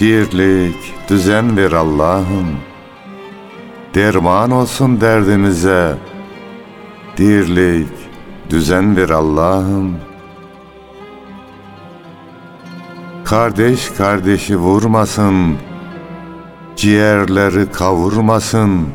dirlik, 0.00 0.94
düzen 1.08 1.56
ver 1.56 1.72
Allah'ım. 1.72 2.48
Derman 3.94 4.50
olsun 4.50 5.00
derdimize. 5.00 5.98
Dirlik, 7.16 7.92
düzen 8.50 8.96
ver 8.96 9.08
Allah'ım. 9.10 10.11
Kardeş 13.32 13.90
kardeşi 13.90 14.56
vurmasın, 14.56 15.56
ciğerleri 16.76 17.72
kavurmasın. 17.72 18.86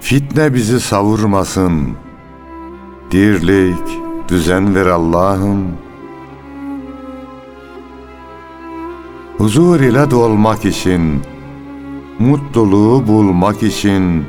Fitne 0.00 0.54
bizi 0.54 0.80
savurmasın. 0.80 1.96
Dirlik, 3.10 4.00
düzen 4.28 4.74
ver 4.74 4.86
Allah'ım. 4.86 5.64
Huzur 9.38 9.80
ile 9.80 10.10
dolmak 10.10 10.64
için, 10.64 11.22
mutluluğu 12.18 13.06
bulmak 13.06 13.62
için, 13.62 14.24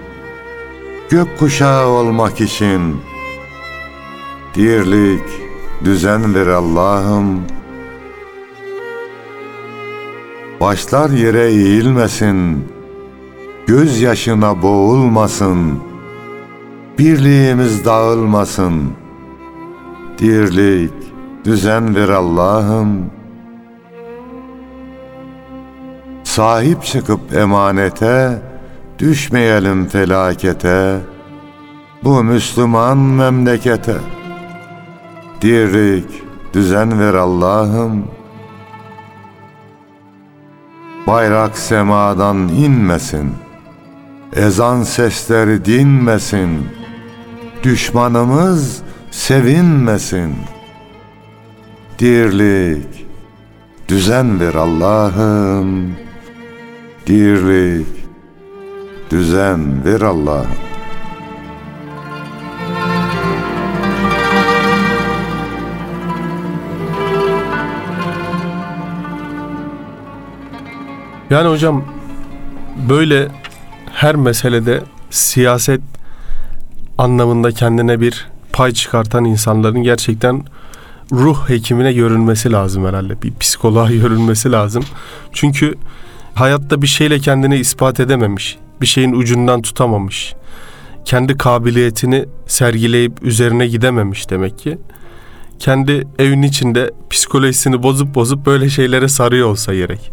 gökkuşağı 1.10 1.88
olmak 1.88 2.42
için, 2.42 2.98
dirlik, 4.56 5.30
düzen 5.86 6.36
ver 6.36 6.48
Allah'ım. 6.48 7.42
Başlar 10.62 11.10
yere 11.10 11.46
eğilmesin, 11.46 12.68
gözyaşına 13.68 14.62
boğulmasın, 14.62 15.80
birliğimiz 17.00 17.86
dağılmasın. 17.86 18.94
Dirlik, 20.18 20.94
düzen 21.46 21.96
ver 21.96 22.10
Allah'ım. 22.10 23.06
Sahip 26.24 26.84
çıkıp 26.84 27.36
emanete, 27.36 28.42
düşmeyelim 29.00 29.88
felakete. 29.88 30.98
Bu 32.04 32.24
Müslüman 32.24 32.98
memlekete. 32.98 33.96
Dirlik, 35.42 36.24
düzen 36.54 37.00
ver 37.00 37.14
Allah'ım. 37.14 38.21
Bayrak 41.08 41.58
semadan 41.58 42.48
inmesin. 42.48 43.32
Ezan 44.36 44.84
sesleri 44.84 45.66
dinmesin. 45.66 46.68
Düşmanımız 47.64 48.82
sevinmesin. 49.12 50.36
Dirlik, 52.00 53.06
düzen 53.88 54.40
ver 54.40 54.54
Allah'ım. 54.54 55.96
Dirlik, 57.08 57.88
düzen 59.12 59.86
ver 59.86 60.02
Allah'ım. 60.02 60.71
Yani 71.32 71.50
hocam 71.50 71.86
böyle 72.90 73.28
her 73.94 74.16
meselede 74.16 74.82
siyaset 75.10 75.82
anlamında 76.98 77.52
kendine 77.52 78.02
bir 78.02 78.28
pay 78.54 78.72
çıkartan 78.72 79.26
insanların 79.26 79.84
gerçekten 79.84 80.44
ruh 81.12 81.50
hekimine 81.50 81.94
görünmesi 81.94 82.52
lazım 82.52 82.86
herhalde. 82.86 83.22
Bir 83.22 83.34
psikoloğa 83.40 83.92
görünmesi 83.92 84.52
lazım. 84.52 84.84
Çünkü 85.34 85.76
hayatta 86.34 86.82
bir 86.82 86.88
şeyle 86.88 87.20
kendini 87.20 87.58
ispat 87.58 88.00
edememiş. 88.00 88.58
Bir 88.82 88.88
şeyin 88.88 89.14
ucundan 89.14 89.62
tutamamış. 89.62 90.36
Kendi 91.06 91.38
kabiliyetini 91.38 92.26
sergileyip 92.48 93.24
üzerine 93.24 93.68
gidememiş 93.68 94.30
demek 94.30 94.60
ki. 94.60 94.78
Kendi 95.62 96.08
evin 96.20 96.42
içinde 96.42 96.92
psikolojisini 97.10 97.84
bozup 97.84 98.16
bozup 98.16 98.46
böyle 98.46 98.70
şeylere 98.70 99.08
sarıyor 99.08 99.48
olsa 99.48 99.74
gerek. 99.74 100.12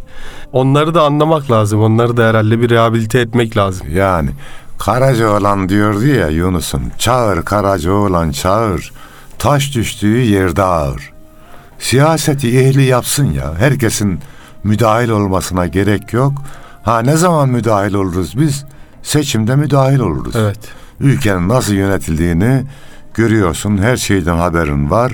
Onları 0.52 0.94
da 0.94 1.02
anlamak 1.02 1.50
lazım. 1.50 1.82
Onları 1.82 2.16
da 2.16 2.28
herhalde 2.28 2.60
bir 2.60 2.70
rehabilite 2.70 3.20
etmek 3.20 3.56
lazım. 3.56 3.86
Yani 3.94 4.30
Karacaoğlan 4.78 5.68
diyordu 5.68 6.06
ya 6.06 6.28
Yunus'um. 6.28 6.82
Çağır 6.98 7.42
Karacaoğlan 7.42 8.30
çağır. 8.30 8.92
Taş 9.38 9.74
düştüğü 9.74 10.18
yerde 10.18 10.62
ağır. 10.62 11.12
Siyaseti 11.78 12.58
ehli 12.58 12.82
yapsın 12.82 13.32
ya. 13.32 13.54
Herkesin 13.58 14.20
müdahil 14.64 15.08
olmasına 15.08 15.66
gerek 15.66 16.12
yok. 16.12 16.32
Ha 16.82 17.00
ne 17.00 17.16
zaman 17.16 17.48
müdahil 17.48 17.94
oluruz 17.94 18.40
biz? 18.40 18.64
Seçimde 19.02 19.56
müdahil 19.56 19.98
oluruz. 19.98 20.36
Evet. 20.36 20.60
Ülkenin 21.00 21.48
nasıl 21.48 21.74
yönetildiğini 21.74 22.64
görüyorsun. 23.18 23.78
Her 23.78 23.96
şeyden 23.96 24.36
haberin 24.36 24.90
var. 24.90 25.12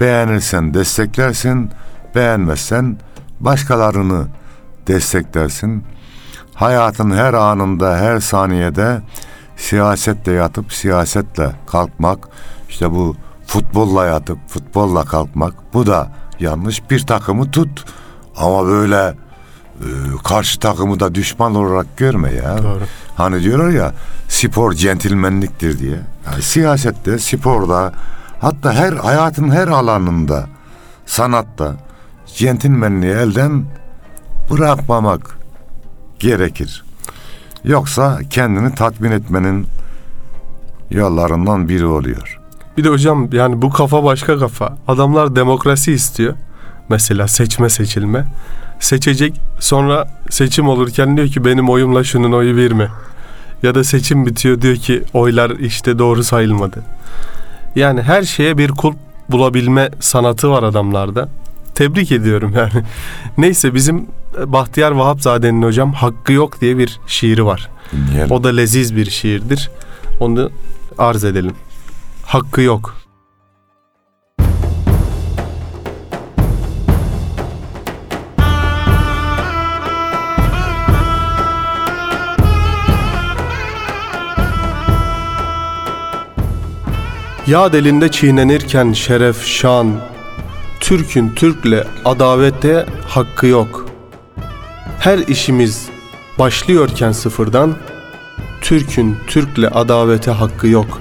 Beğenirsen 0.00 0.74
desteklersin. 0.74 1.70
Beğenmezsen 2.14 2.96
başkalarını 3.40 4.26
desteklersin. 4.86 5.84
Hayatın 6.54 7.10
her 7.10 7.34
anında, 7.34 7.96
her 7.96 8.20
saniyede 8.20 9.00
siyasetle 9.56 10.32
yatıp 10.32 10.72
siyasetle 10.72 11.52
kalkmak, 11.66 12.18
işte 12.68 12.90
bu 12.90 13.16
futbolla 13.46 14.06
yatıp 14.06 14.38
futbolla 14.48 15.04
kalkmak, 15.04 15.54
bu 15.74 15.86
da 15.86 16.12
yanlış. 16.40 16.90
Bir 16.90 17.06
takımı 17.06 17.50
tut 17.50 17.84
ama 18.36 18.66
böyle 18.66 19.14
e, 19.80 19.88
karşı 20.24 20.58
takımı 20.58 21.00
da 21.00 21.14
düşman 21.14 21.54
olarak 21.54 21.96
görme 21.96 22.32
ya. 22.32 22.58
Doğru. 22.58 22.82
Hani 23.16 23.42
diyorlar 23.42 23.68
ya 23.68 23.94
spor 24.28 24.72
centilmenliktir 24.72 25.78
diye. 25.78 26.00
Yani 26.26 26.42
siyasette, 26.42 27.18
sporda, 27.18 27.92
hatta 28.40 28.72
her 28.72 28.92
hayatın 28.92 29.50
her 29.50 29.68
alanında, 29.68 30.46
sanatta 31.06 31.76
centilmenliği 32.26 33.12
elden 33.12 33.64
bırakmamak 34.50 35.38
gerekir. 36.18 36.84
Yoksa 37.64 38.18
kendini 38.30 38.74
tatmin 38.74 39.10
etmenin 39.10 39.66
yollarından 40.90 41.68
biri 41.68 41.86
oluyor. 41.86 42.40
Bir 42.76 42.84
de 42.84 42.88
hocam 42.88 43.28
yani 43.32 43.62
bu 43.62 43.70
kafa 43.70 44.04
başka 44.04 44.38
kafa. 44.38 44.76
Adamlar 44.88 45.36
demokrasi 45.36 45.92
istiyor. 45.92 46.34
Mesela 46.88 47.28
seçme 47.28 47.70
seçilme. 47.70 48.26
Seçecek 48.80 49.40
sonra 49.60 50.08
seçim 50.30 50.68
olurken 50.68 51.16
diyor 51.16 51.28
ki 51.28 51.44
benim 51.44 51.68
oyumla 51.68 52.04
şunun 52.04 52.32
oyu 52.32 52.56
bir 52.56 52.72
mi? 52.72 52.88
Ya 53.62 53.74
da 53.74 53.84
seçim 53.84 54.26
bitiyor 54.26 54.60
diyor 54.62 54.76
ki 54.76 55.02
oylar 55.12 55.50
işte 55.50 55.98
doğru 55.98 56.24
sayılmadı. 56.24 56.82
Yani 57.76 58.02
her 58.02 58.22
şeye 58.22 58.58
bir 58.58 58.68
kulp 58.68 58.96
bulabilme 59.28 59.90
sanatı 60.00 60.50
var 60.50 60.62
adamlarda. 60.62 61.28
Tebrik 61.74 62.12
ediyorum 62.12 62.52
yani. 62.56 62.84
Neyse 63.38 63.74
bizim 63.74 64.06
Bahtiyar 64.46 64.90
Vahapzade'nin 64.90 65.62
hocam 65.62 65.92
Hakkı 65.92 66.32
Yok 66.32 66.60
diye 66.60 66.78
bir 66.78 67.00
şiiri 67.06 67.46
var. 67.46 67.70
Dinleyelim. 67.92 68.30
O 68.30 68.44
da 68.44 68.48
leziz 68.48 68.96
bir 68.96 69.10
şiirdir. 69.10 69.70
Onu 70.20 70.50
arz 70.98 71.24
edelim. 71.24 71.54
Hakkı 72.22 72.62
yok. 72.62 72.99
Yağ 87.50 87.66
elinde 87.66 88.10
çiğnenirken 88.10 88.92
şeref, 88.92 89.46
şan, 89.46 90.00
Türk'ün 90.80 91.30
Türk'le 91.34 91.86
adavette 92.04 92.86
hakkı 93.08 93.46
yok. 93.46 93.86
Her 94.98 95.18
işimiz 95.18 95.88
başlıyorken 96.38 97.12
sıfırdan, 97.12 97.74
Türk'ün 98.60 99.16
Türk'le 99.26 99.64
adavete 99.72 100.30
hakkı 100.30 100.68
yok. 100.68 101.00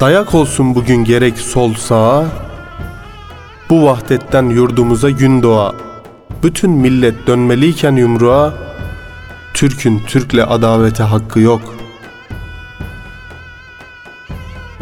Dayak 0.00 0.34
olsun 0.34 0.74
bugün 0.74 1.04
gerek 1.04 1.38
sol 1.38 1.74
sağa, 1.74 2.26
bu 3.70 3.84
vahdetten 3.84 4.44
yurdumuza 4.44 5.10
gün 5.10 5.42
doğa. 5.42 5.74
Bütün 6.42 6.70
millet 6.70 7.26
dönmeliyken 7.26 7.96
yumruğa, 7.96 8.54
Türk'ün 9.54 10.02
Türk'le 10.06 10.42
adavete 10.48 11.02
hakkı 11.02 11.40
yok. 11.40 11.81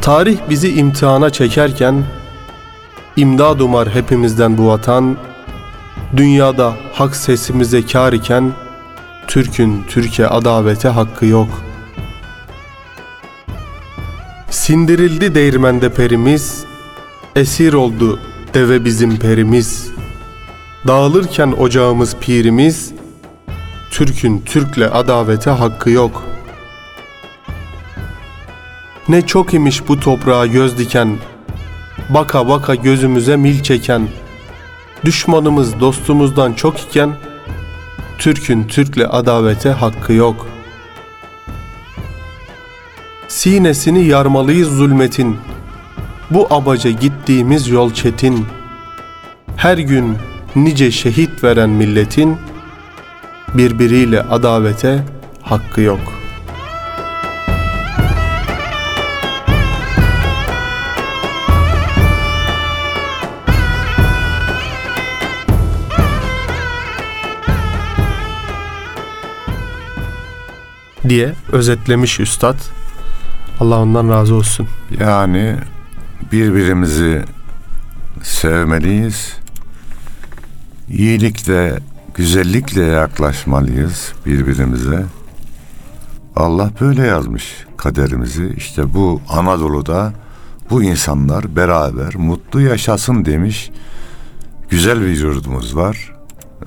Tarih 0.01 0.39
bizi 0.51 0.73
imtihana 0.73 1.31
çekerken, 1.31 2.05
imdad 3.17 3.61
umar 3.61 3.89
hepimizden 3.89 4.59
bu 4.59 4.67
vatan, 4.67 5.17
dünyada 6.17 6.75
hak 6.93 7.17
sesimize 7.17 7.87
kar 7.87 8.13
iken, 8.13 8.53
Türk'ün 9.27 9.85
Türkiye 9.89 10.29
adavete 10.29 10.89
hakkı 10.89 11.27
yok. 11.27 11.49
Sindirildi 14.51 15.35
değirmende 15.35 15.89
perimiz, 15.89 16.65
esir 17.37 17.73
oldu 17.73 18.21
deve 18.55 18.85
bizim 18.85 19.19
perimiz. 19.19 19.91
Dağılırken 20.87 21.53
ocağımız 21.59 22.17
pirimiz, 22.17 22.93
Türk'ün 23.91 24.41
Türk'le 24.41 24.89
adavete 24.93 25.51
hakkı 25.51 25.91
yok. 25.91 26.30
Ne 29.11 29.27
çok 29.27 29.55
imiş 29.55 29.88
bu 29.88 30.01
toprağa 30.01 30.46
göz 30.46 30.79
diken, 30.79 31.18
baka 32.09 32.49
baka 32.49 32.75
gözümüze 32.75 33.37
mil 33.37 33.62
çeken, 33.62 34.09
düşmanımız 35.05 35.81
dostumuzdan 35.81 36.53
çok 36.53 36.81
iken, 36.81 37.11
Türk'ün 38.18 38.64
Türk'le 38.64 39.07
adavete 39.11 39.70
hakkı 39.70 40.12
yok. 40.12 40.46
Sinesini 43.29 44.07
yarmalıyız 44.07 44.68
zulmetin. 44.68 45.37
Bu 46.31 46.46
abaca 46.51 46.90
gittiğimiz 46.90 47.68
yol 47.68 47.92
çetin. 47.92 48.46
Her 49.57 49.79
gün 49.79 50.16
nice 50.57 50.90
şehit 50.90 51.44
veren 51.44 51.70
milletin 51.70 52.37
birbiriyle 53.55 54.23
adavete 54.23 55.05
hakkı 55.42 55.81
yok. 55.81 56.19
Diye 71.09 71.35
özetlemiş 71.53 72.21
üstad. 72.21 72.57
Allah 73.61 73.79
ondan 73.79 74.09
razı 74.09 74.35
olsun. 74.35 74.69
Yani 75.01 75.57
birbirimizi 76.33 77.25
sevmeliyiz. 78.23 79.37
İyilikle, 80.89 81.79
güzellikle 82.15 82.83
yaklaşmalıyız 82.83 84.13
birbirimize. 84.27 85.05
Allah 86.37 86.71
böyle 86.81 87.07
yazmış 87.07 87.67
kaderimizi. 87.77 88.55
İşte 88.57 88.95
bu 88.95 89.21
Anadolu'da 89.29 90.13
bu 90.71 90.83
insanlar 90.83 91.57
beraber 91.57 92.17
mutlu 92.17 92.61
yaşasın 92.61 93.25
demiş. 93.25 93.71
Güzel 94.69 95.01
bir 95.01 95.21
yurdumuz 95.21 95.77
var. 95.77 96.13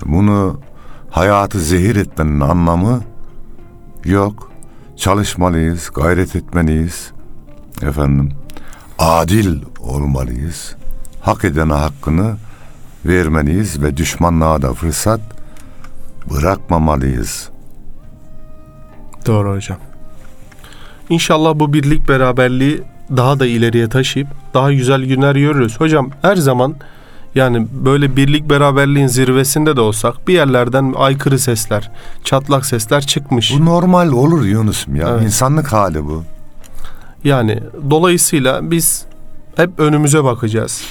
Bunu 0.06 0.60
hayatı 1.10 1.60
zehir 1.60 1.96
etmenin 1.96 2.40
anlamı 2.40 3.02
yok. 4.06 4.52
Çalışmalıyız, 4.98 5.90
gayret 5.96 6.36
etmeliyiz. 6.36 7.12
Efendim, 7.82 8.32
adil 9.00 9.62
olmalıyız. 9.80 10.76
hak 11.22 11.46
edene 11.46 11.74
hakkını 11.74 12.36
vermeliyiz 13.06 13.82
ve 13.82 13.98
düşmanlığa 13.98 14.62
da 14.62 14.74
fırsat 14.74 15.22
bırakmamalıyız. 16.30 17.50
Doğru 19.26 19.56
hocam. 19.56 19.78
İnşallah 21.10 21.60
bu 21.60 21.74
birlik 21.74 22.10
beraberliği 22.10 22.82
daha 23.18 23.40
da 23.40 23.46
ileriye 23.46 23.90
taşıyıp 23.90 24.28
daha 24.54 24.74
güzel 24.74 25.06
günler 25.06 25.36
görürüz. 25.36 25.80
Hocam 25.80 26.10
her 26.22 26.36
zaman 26.36 26.76
yani 27.36 27.68
böyle 27.86 28.16
birlik 28.16 28.50
beraberliğin 28.50 29.08
zirvesinde 29.08 29.76
de 29.76 29.82
olsak 29.82 30.28
bir 30.28 30.34
yerlerden 30.34 30.94
aykırı 30.98 31.40
sesler, 31.40 31.92
çatlak 32.24 32.66
sesler 32.66 33.02
çıkmış. 33.02 33.54
Bu 33.60 33.66
normal 33.66 34.12
olur 34.12 34.46
Yunus'um 34.46 34.96
ya. 34.96 35.10
Evet. 35.10 35.24
İnsanlık 35.24 35.74
hali 35.74 36.06
bu. 36.06 36.24
Yani 37.24 37.60
dolayısıyla 37.90 38.72
biz 38.72 39.06
hep 39.56 39.80
önümüze 39.80 40.24
bakacağız. 40.24 40.82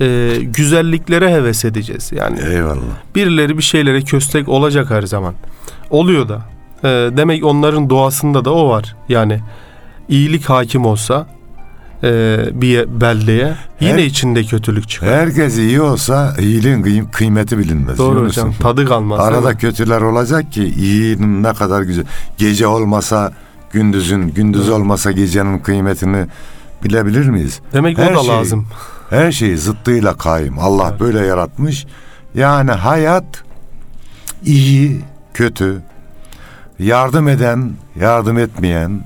Ee, 0.00 0.36
güzelliklere 0.42 1.34
heves 1.34 1.64
edeceğiz. 1.64 2.12
Yani 2.12 2.40
Eyvallah. 2.40 2.80
birileri 3.14 3.58
bir 3.58 3.62
şeylere 3.62 4.02
köstek 4.02 4.48
olacak 4.48 4.90
her 4.90 5.02
zaman. 5.02 5.34
Oluyor 5.90 6.28
da. 6.28 6.42
Ee, 6.84 6.88
demek 7.16 7.44
onların 7.44 7.90
doğasında 7.90 8.44
da 8.44 8.54
o 8.54 8.68
var. 8.68 8.96
Yani 9.08 9.40
iyilik 10.08 10.44
hakim 10.44 10.86
olsa 10.86 11.26
e, 12.04 12.38
bir 12.52 13.00
beldeye 13.00 13.54
yine 13.80 13.92
Her- 13.92 13.98
içinde 13.98 14.44
kötülük 14.44 14.88
çıkar. 14.88 15.08
Herkes 15.08 15.58
iyi 15.58 15.80
olsa 15.80 16.34
iyiliğin 16.40 16.82
kıym- 16.82 17.10
kıymeti 17.10 17.58
bilinmez. 17.58 17.98
Doğru 17.98 18.24
hocam. 18.24 18.52
Tadı 18.60 18.86
kalmaz. 18.86 19.20
Arada 19.20 19.54
kötüler 19.56 20.00
olacak 20.00 20.52
ki 20.52 20.64
iyinin 20.64 21.42
ne 21.42 21.52
kadar 21.52 21.82
güzel. 21.82 22.04
Gece 22.38 22.66
olmasa 22.66 23.32
gündüzün, 23.72 24.28
gündüz 24.28 24.68
olmasa 24.68 25.12
gecenin 25.12 25.58
kıymetini 25.58 26.26
bilebilir 26.84 27.28
miyiz? 27.28 27.60
Demek 27.72 27.98
her 27.98 28.12
o 28.12 28.16
da 28.18 28.20
şey- 28.22 28.30
lazım. 28.30 28.66
Her 29.10 29.32
şey 29.32 29.56
zıttıyla 29.56 30.14
kaim. 30.16 30.58
Allah 30.58 30.88
Evet. 30.90 31.00
böyle 31.00 31.26
yaratmış. 31.26 31.86
Yani 32.34 32.70
hayat 32.70 33.24
iyi, 34.44 35.00
kötü, 35.34 35.82
yardım 36.78 37.28
eden, 37.28 37.72
yardım 38.00 38.38
etmeyen, 38.38 39.04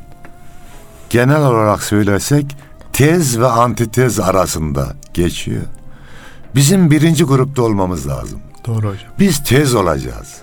genel 1.11 1.41
olarak 1.43 1.83
söylersek 1.83 2.57
tez 2.97 3.41
ve 3.41 3.47
antitez 3.47 4.21
arasında 4.21 4.95
geçiyor. 5.15 5.63
Bizim 6.55 6.91
birinci 6.91 7.25
grupta 7.25 7.63
olmamız 7.63 8.09
lazım. 8.09 8.41
Doğru 8.67 8.77
hocam. 8.77 9.11
Biz 9.19 9.45
tez 9.45 9.75
olacağız. 9.75 10.37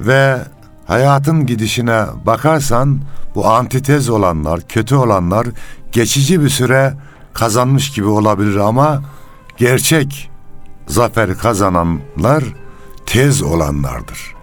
Ve 0.00 0.38
hayatın 0.86 1.46
gidişine 1.46 2.04
bakarsan 2.26 3.00
bu 3.34 3.48
antitez 3.48 4.08
olanlar, 4.08 4.60
kötü 4.68 4.94
olanlar 4.94 5.46
geçici 5.92 6.42
bir 6.42 6.48
süre 6.48 6.94
kazanmış 7.32 7.90
gibi 7.90 8.06
olabilir 8.06 8.56
ama 8.56 9.02
gerçek 9.56 10.30
zaferi 10.86 11.36
kazananlar 11.36 12.44
tez 13.06 13.42
olanlardır. 13.42 14.34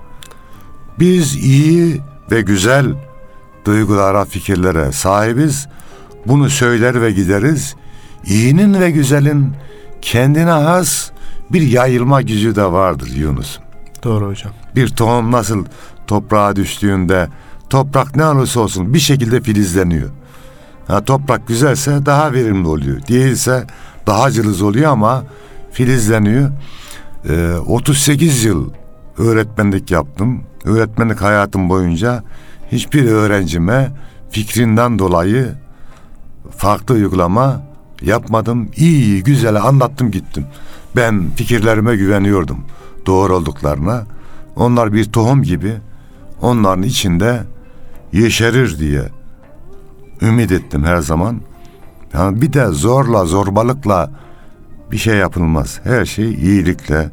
Biz 0.99 1.35
iyi 1.35 2.01
ve 2.31 2.41
güzel 2.41 2.93
duygulara, 3.65 4.25
fikirlere 4.25 4.91
sahibiz. 4.91 5.67
Bunu 6.27 6.49
söyler 6.49 7.01
ve 7.01 7.11
gideriz. 7.11 7.75
İyinin 8.25 8.79
ve 8.79 8.91
güzelin 8.91 9.53
kendine 10.01 10.49
has 10.49 11.11
bir 11.51 11.61
yayılma 11.61 12.21
gücü 12.21 12.55
de 12.55 12.65
vardır 12.65 13.07
Yunus. 13.15 13.59
Doğru 14.03 14.27
hocam. 14.27 14.51
Bir 14.75 14.88
tohum 14.88 15.31
nasıl 15.31 15.65
toprağa 16.07 16.55
düştüğünde 16.55 17.27
toprak 17.69 18.15
ne 18.15 18.25
olursa 18.25 18.59
olsun 18.59 18.93
bir 18.93 18.99
şekilde 18.99 19.41
filizleniyor. 19.41 20.09
Ha, 20.88 21.05
toprak 21.05 21.47
güzelse 21.47 22.05
daha 22.05 22.33
verimli 22.33 22.67
oluyor. 22.67 23.07
Değilse 23.07 23.67
daha 24.07 24.31
cılız 24.31 24.61
oluyor 24.61 24.91
ama 24.91 25.23
filizleniyor. 25.71 26.51
Ee, 27.29 27.53
38 27.65 28.43
yıl 28.43 28.69
öğretmenlik 29.17 29.91
yaptım. 29.91 30.43
Öğretmenlik 30.65 31.21
hayatım 31.21 31.69
boyunca 31.69 32.23
hiçbir 32.71 33.05
öğrencime 33.05 33.91
fikrinden 34.31 34.99
dolayı 34.99 35.55
farklı 36.58 36.95
uygulama 36.95 37.62
yapmadım. 38.01 38.69
İyi 38.75 39.23
güzel 39.23 39.63
anlattım 39.63 40.12
gittim. 40.12 40.45
Ben 40.95 41.29
fikirlerime 41.36 41.95
güveniyordum. 41.95 42.60
Doğru 43.05 43.36
olduklarına. 43.36 44.03
Onlar 44.55 44.93
bir 44.93 45.05
tohum 45.05 45.43
gibi 45.43 45.73
onların 46.41 46.84
içinde 46.84 47.43
yeşerir 48.13 48.79
diye 48.79 49.01
ümit 50.21 50.51
ettim 50.51 50.84
her 50.84 50.97
zaman. 50.97 51.41
Yani 52.13 52.41
bir 52.41 52.53
de 52.53 52.65
zorla, 52.65 53.25
zorbalıkla 53.25 54.12
bir 54.91 54.97
şey 54.97 55.15
yapılmaz. 55.15 55.79
Her 55.84 56.05
şey 56.05 56.34
iyilikle, 56.34 57.10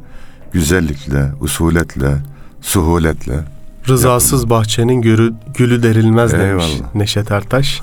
güzellikle, 0.51 1.31
usuletle, 1.41 2.17
suhuletle. 2.61 3.39
Rızasız 3.87 4.49
bahçenin 4.49 5.01
gülü, 5.01 5.33
gülü 5.57 5.83
derilmez 5.83 6.31
demiş 6.31 6.65
Eyvallah. 6.65 6.95
Neşet 6.95 7.31
Ertaş. 7.31 7.81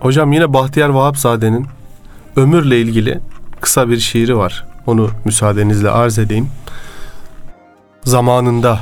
Hocam 0.00 0.32
yine 0.32 0.52
Bahtiyar 0.52 0.88
Vahapzade'nin 0.88 1.66
ömürle 2.36 2.80
ilgili 2.80 3.20
kısa 3.60 3.88
bir 3.88 3.98
şiiri 3.98 4.36
var. 4.36 4.66
Onu 4.86 5.10
müsaadenizle 5.24 5.90
arz 5.90 6.18
edeyim. 6.18 6.48
Zamanında 8.04 8.80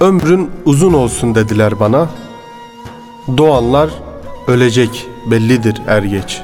Ömrün 0.00 0.50
uzun 0.64 0.92
olsun 0.92 1.34
dediler 1.34 1.80
bana. 1.80 2.08
Doğanlar 3.36 3.90
ölecek 4.46 5.06
bellidir 5.30 5.82
er 5.86 6.02
geç. 6.02 6.42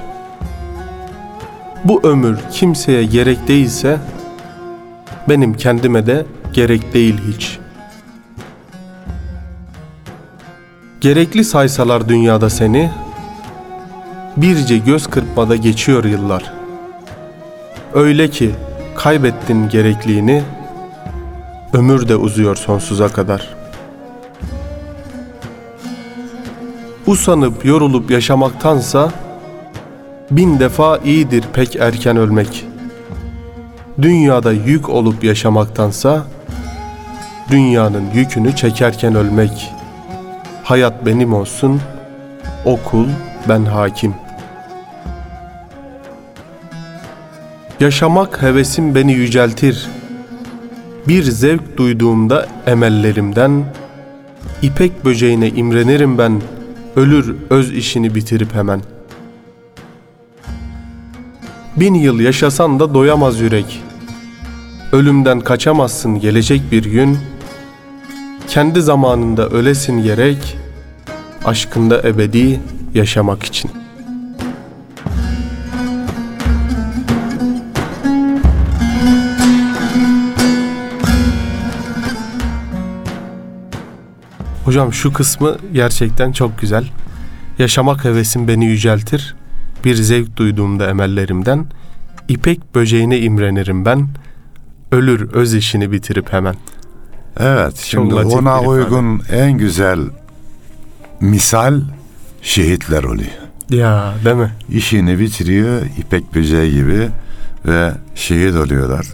Bu 1.85 2.01
ömür 2.03 2.39
kimseye 2.53 3.05
gerek 3.05 3.49
değilse 3.49 3.99
benim 5.29 5.55
kendime 5.55 6.07
de 6.07 6.27
gerek 6.53 6.95
değil 6.95 7.21
hiç. 7.29 7.59
Gerekli 11.01 11.45
saysalar 11.45 12.09
dünyada 12.09 12.51
seni 12.51 12.91
birce 14.37 14.79
göz 14.79 15.07
kırpmada 15.07 15.57
geçiyor 15.57 16.05
yıllar. 16.05 16.53
Öyle 17.95 18.31
ki 18.31 18.51
kaybettin 18.97 19.69
gerekliğini 19.69 20.43
ömür 21.73 22.09
de 22.09 22.17
uzuyor 22.17 22.57
sonsuza 22.57 23.09
kadar.'' 23.09 23.63
Usanıp 27.07 27.65
yorulup 27.65 28.11
yaşamaktansa 28.11 29.13
bin 30.37 30.61
defa 30.61 30.99
iyidir 30.99 31.45
pek 31.53 31.77
erken 31.77 32.17
ölmek. 32.17 32.67
Dünyada 34.03 34.53
yük 34.53 34.89
olup 34.89 35.25
yaşamaktansa 35.25 36.27
dünyanın 37.51 38.05
yükünü 38.15 38.57
çekerken 38.57 39.15
ölmek. 39.15 39.73
Hayat 40.65 41.07
benim 41.07 41.35
olsun, 41.35 41.81
okul 42.65 43.07
ben 43.49 43.65
hakim. 43.65 44.15
Yaşamak 47.81 48.43
hevesim 48.43 48.95
beni 48.95 49.13
yüceltir. 49.13 49.89
Bir 51.09 51.23
zevk 51.23 51.77
duyduğumda 51.77 52.47
emellerimden 52.67 53.65
İpek 54.63 55.05
böceğine 55.05 55.49
imrenirim 55.49 56.19
ben 56.19 56.43
Ölür 56.97 57.37
öz 57.51 57.73
işini 57.73 58.15
bitirip 58.15 58.55
hemen 58.55 58.81
Bin 61.77 61.95
yıl 61.95 62.21
yaşasan 62.21 62.81
da 62.81 62.95
doyamaz 62.95 63.41
yürek 63.41 63.83
Ölümden 64.93 65.41
kaçamazsın 65.41 66.21
gelecek 66.21 66.63
bir 66.73 66.85
gün 66.85 67.19
Kendi 68.49 68.83
zamanında 68.83 69.49
ölesin 69.49 70.03
gerek 70.03 70.59
Aşkında 71.45 72.03
ebedi 72.03 72.61
yaşamak 72.95 73.43
için 73.43 73.71
Hocam 84.65 84.93
şu 84.93 85.13
kısmı 85.13 85.57
gerçekten 85.73 86.33
çok 86.33 86.59
güzel. 86.59 86.85
Yaşamak 87.59 88.05
hevesim 88.05 88.49
beni 88.49 88.67
yüceltir. 88.67 89.35
Bir 89.85 89.95
zevk 89.95 90.37
duyduğumda 90.37 90.91
emellerimden. 90.91 91.67
İpek 92.29 92.75
böceğine 92.75 93.19
imrenirim 93.21 93.85
ben. 93.85 94.09
Ölür 94.93 95.33
öz 95.33 95.55
işini 95.55 95.93
bitirip 95.93 96.33
hemen. 96.33 96.55
Evet, 97.41 97.77
şimdi 97.77 98.15
ona 98.15 98.31
bir 98.31 98.41
ifade. 98.41 98.69
uygun 98.69 99.23
en 99.33 99.53
güzel 99.53 100.01
misal 101.21 101.81
şehitler 102.43 103.05
oluyor. 103.05 103.31
Ya 103.71 104.15
değil 104.25 104.37
mi? 104.37 104.53
İşini 104.71 105.19
bitiriyor 105.19 105.83
ipek 105.99 106.35
böceği 106.35 106.75
gibi 106.75 107.09
ve 107.67 107.93
şehit 108.15 108.55
oluyorlar. 108.55 109.07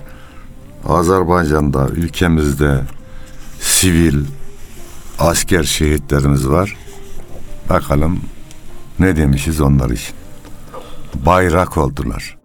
Azerbaycan'da 0.88 1.88
ülkemizde 1.88 2.81
sivil 3.61 4.24
asker 5.18 5.62
şehitlerimiz 5.62 6.48
var. 6.48 6.76
Bakalım 7.70 8.20
ne 8.98 9.16
demişiz 9.16 9.61
onlar 9.61 9.90
için. 9.90 10.14
Bayrak 11.26 11.76
oldular. 11.78 12.38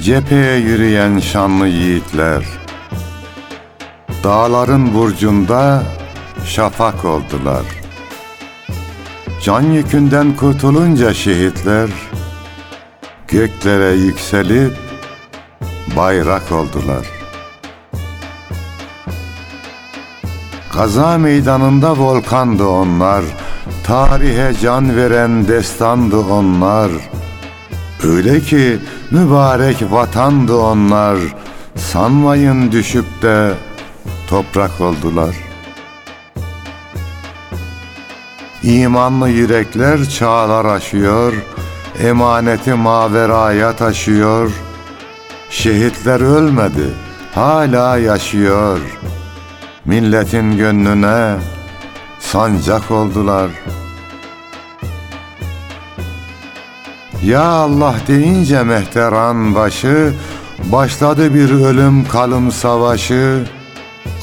Cepheye 0.00 0.56
yürüyen 0.56 1.18
şanlı 1.18 1.68
yiğitler 1.68 2.44
Dağların 4.24 4.94
burcunda 4.94 5.82
şafak 6.44 7.04
oldular 7.04 7.77
Can 9.42 9.62
yükünden 9.62 10.36
kurtulunca 10.36 11.14
şehitler 11.14 11.90
Göklere 13.28 13.94
yükselip 13.94 14.72
bayrak 15.96 16.52
oldular. 16.52 17.06
Kaza 20.72 21.18
meydanında 21.18 21.98
volkandı 21.98 22.66
onlar 22.66 23.24
Tarihe 23.84 24.52
can 24.62 24.96
veren 24.96 25.48
destandı 25.48 26.18
onlar. 26.18 26.90
Öyle 28.04 28.40
ki 28.40 28.78
mübarek 29.10 29.76
vatandı 29.90 30.56
onlar 30.56 31.18
Sanmayın 31.76 32.72
düşüp 32.72 33.22
de 33.22 33.54
toprak 34.28 34.80
oldular 34.80 35.47
İmanlı 38.68 39.28
yürekler 39.28 40.04
çağlar 40.08 40.64
aşıyor 40.64 41.32
Emaneti 42.02 42.74
maveraya 42.74 43.76
taşıyor. 43.76 44.50
Şehitler 45.50 46.20
ölmedi 46.20 46.86
hala 47.34 47.98
yaşıyor. 47.98 48.78
Milletin 49.84 50.56
gönlüne 50.56 51.36
sancak 52.20 52.90
oldular.'' 52.90 53.78
Ya 57.24 57.42
Allah 57.42 57.94
deyince 58.08 58.62
mehteran 58.62 59.54
başı 59.54 60.12
Başladı 60.64 61.34
bir 61.34 61.50
ölüm 61.50 62.08
kalım 62.08 62.52
savaşı. 62.52 63.44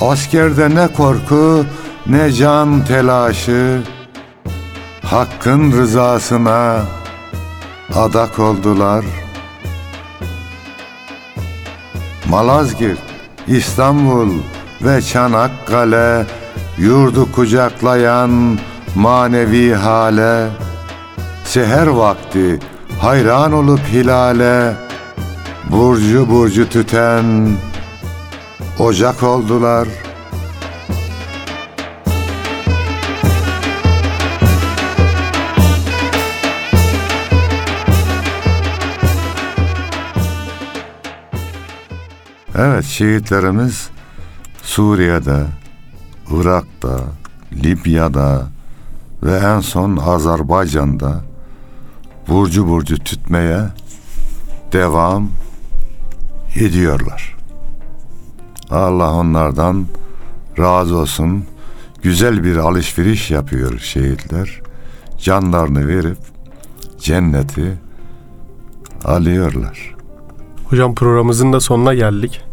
Askerde 0.01 0.75
ne 0.75 0.87
korku 0.87 1.65
ne 2.07 2.31
can 2.31 2.85
telaşı 2.85 3.81
Hakkın 5.05 5.71
rızasına 5.71 6.81
adak 7.95 8.39
oldular. 8.39 9.05
Malazgirt, 12.29 12.99
İstanbul 13.47 14.29
ve 14.81 15.01
Çanakkale 15.01 16.25
Yurdu 16.77 17.31
kucaklayan 17.31 18.59
manevi 18.95 19.73
hale 19.73 20.47
Seher 21.43 21.87
vakti 21.87 22.59
hayran 23.01 23.53
olup 23.53 23.79
hilale 23.79 24.73
Burcu 25.71 26.29
burcu 26.29 26.69
tüten 26.69 27.57
ocak 28.79 29.23
oldular 29.23 29.87
Evet 42.57 42.85
şehitlerimiz 42.85 43.89
Suriye'de, 44.61 45.45
Irak'ta, 46.31 46.99
Libya'da 47.53 48.47
ve 49.23 49.37
en 49.37 49.59
son 49.59 49.97
Azerbaycan'da 49.97 51.21
burcu 52.27 52.67
burcu 52.67 52.97
tütmeye 52.97 53.59
devam 54.71 55.29
ediyorlar. 56.55 57.35
Allah 58.71 59.13
onlardan 59.13 59.85
razı 60.59 60.97
olsun. 60.97 61.45
Güzel 62.03 62.43
bir 62.43 62.57
alışveriş 62.57 63.31
yapıyor 63.31 63.79
şehitler. 63.79 64.61
Canlarını 65.17 65.87
verip 65.87 66.17
cenneti 66.99 67.77
alıyorlar. 69.05 69.95
Hocam 70.69 70.95
programımızın 70.95 71.53
da 71.53 71.59
sonuna 71.59 71.93
geldik. 71.93 72.44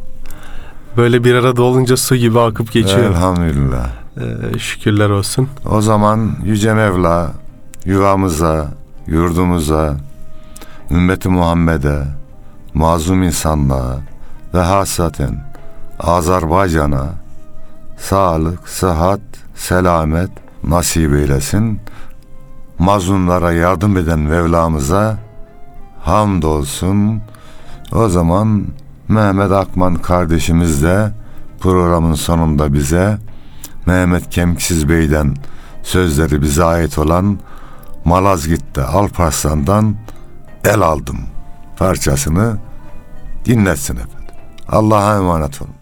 Böyle 0.96 1.24
bir 1.24 1.34
arada 1.34 1.62
olunca 1.62 1.96
su 1.96 2.16
gibi 2.16 2.40
akıp 2.40 2.72
geçiyor. 2.72 3.10
Elhamdülillah. 3.10 3.90
Ee, 4.16 4.58
şükürler 4.58 5.10
olsun. 5.10 5.48
O 5.70 5.80
zaman 5.80 6.36
Yüce 6.44 6.74
Mevla 6.74 7.32
yuvamıza, 7.84 8.68
yurdumuza, 9.06 9.96
ümmeti 10.90 11.28
Muhammed'e, 11.28 12.02
mazlum 12.74 13.22
insanlığa 13.22 13.96
ve 14.54 14.58
hasaten 14.60 15.44
Azerbaycan'a 16.00 17.06
sağlık, 17.98 18.68
sıhhat, 18.68 19.20
selamet 19.54 20.30
nasip 20.64 21.14
eylesin. 21.14 21.80
Mazlumlara 22.78 23.52
yardım 23.52 23.96
eden 23.96 24.18
Mevlamıza 24.18 25.18
hamdolsun. 26.00 27.20
O 27.92 28.08
zaman 28.08 28.64
Mehmet 29.12 29.52
Akman 29.52 29.94
kardeşimiz 29.94 30.82
de 30.82 31.12
programın 31.60 32.14
sonunda 32.14 32.72
bize 32.72 33.18
Mehmet 33.86 34.30
Kemksiz 34.30 34.88
Bey'den 34.88 35.36
sözleri 35.82 36.42
bize 36.42 36.64
ait 36.64 36.98
olan 36.98 37.38
Malazgirt'te 38.04 38.84
Alparslan'dan 38.84 39.96
el 40.64 40.80
aldım 40.80 41.18
parçasını 41.76 42.58
dinletsin 43.44 43.94
efendim. 43.94 44.34
Allah'a 44.68 45.16
emanet 45.16 45.62
olun. 45.62 45.81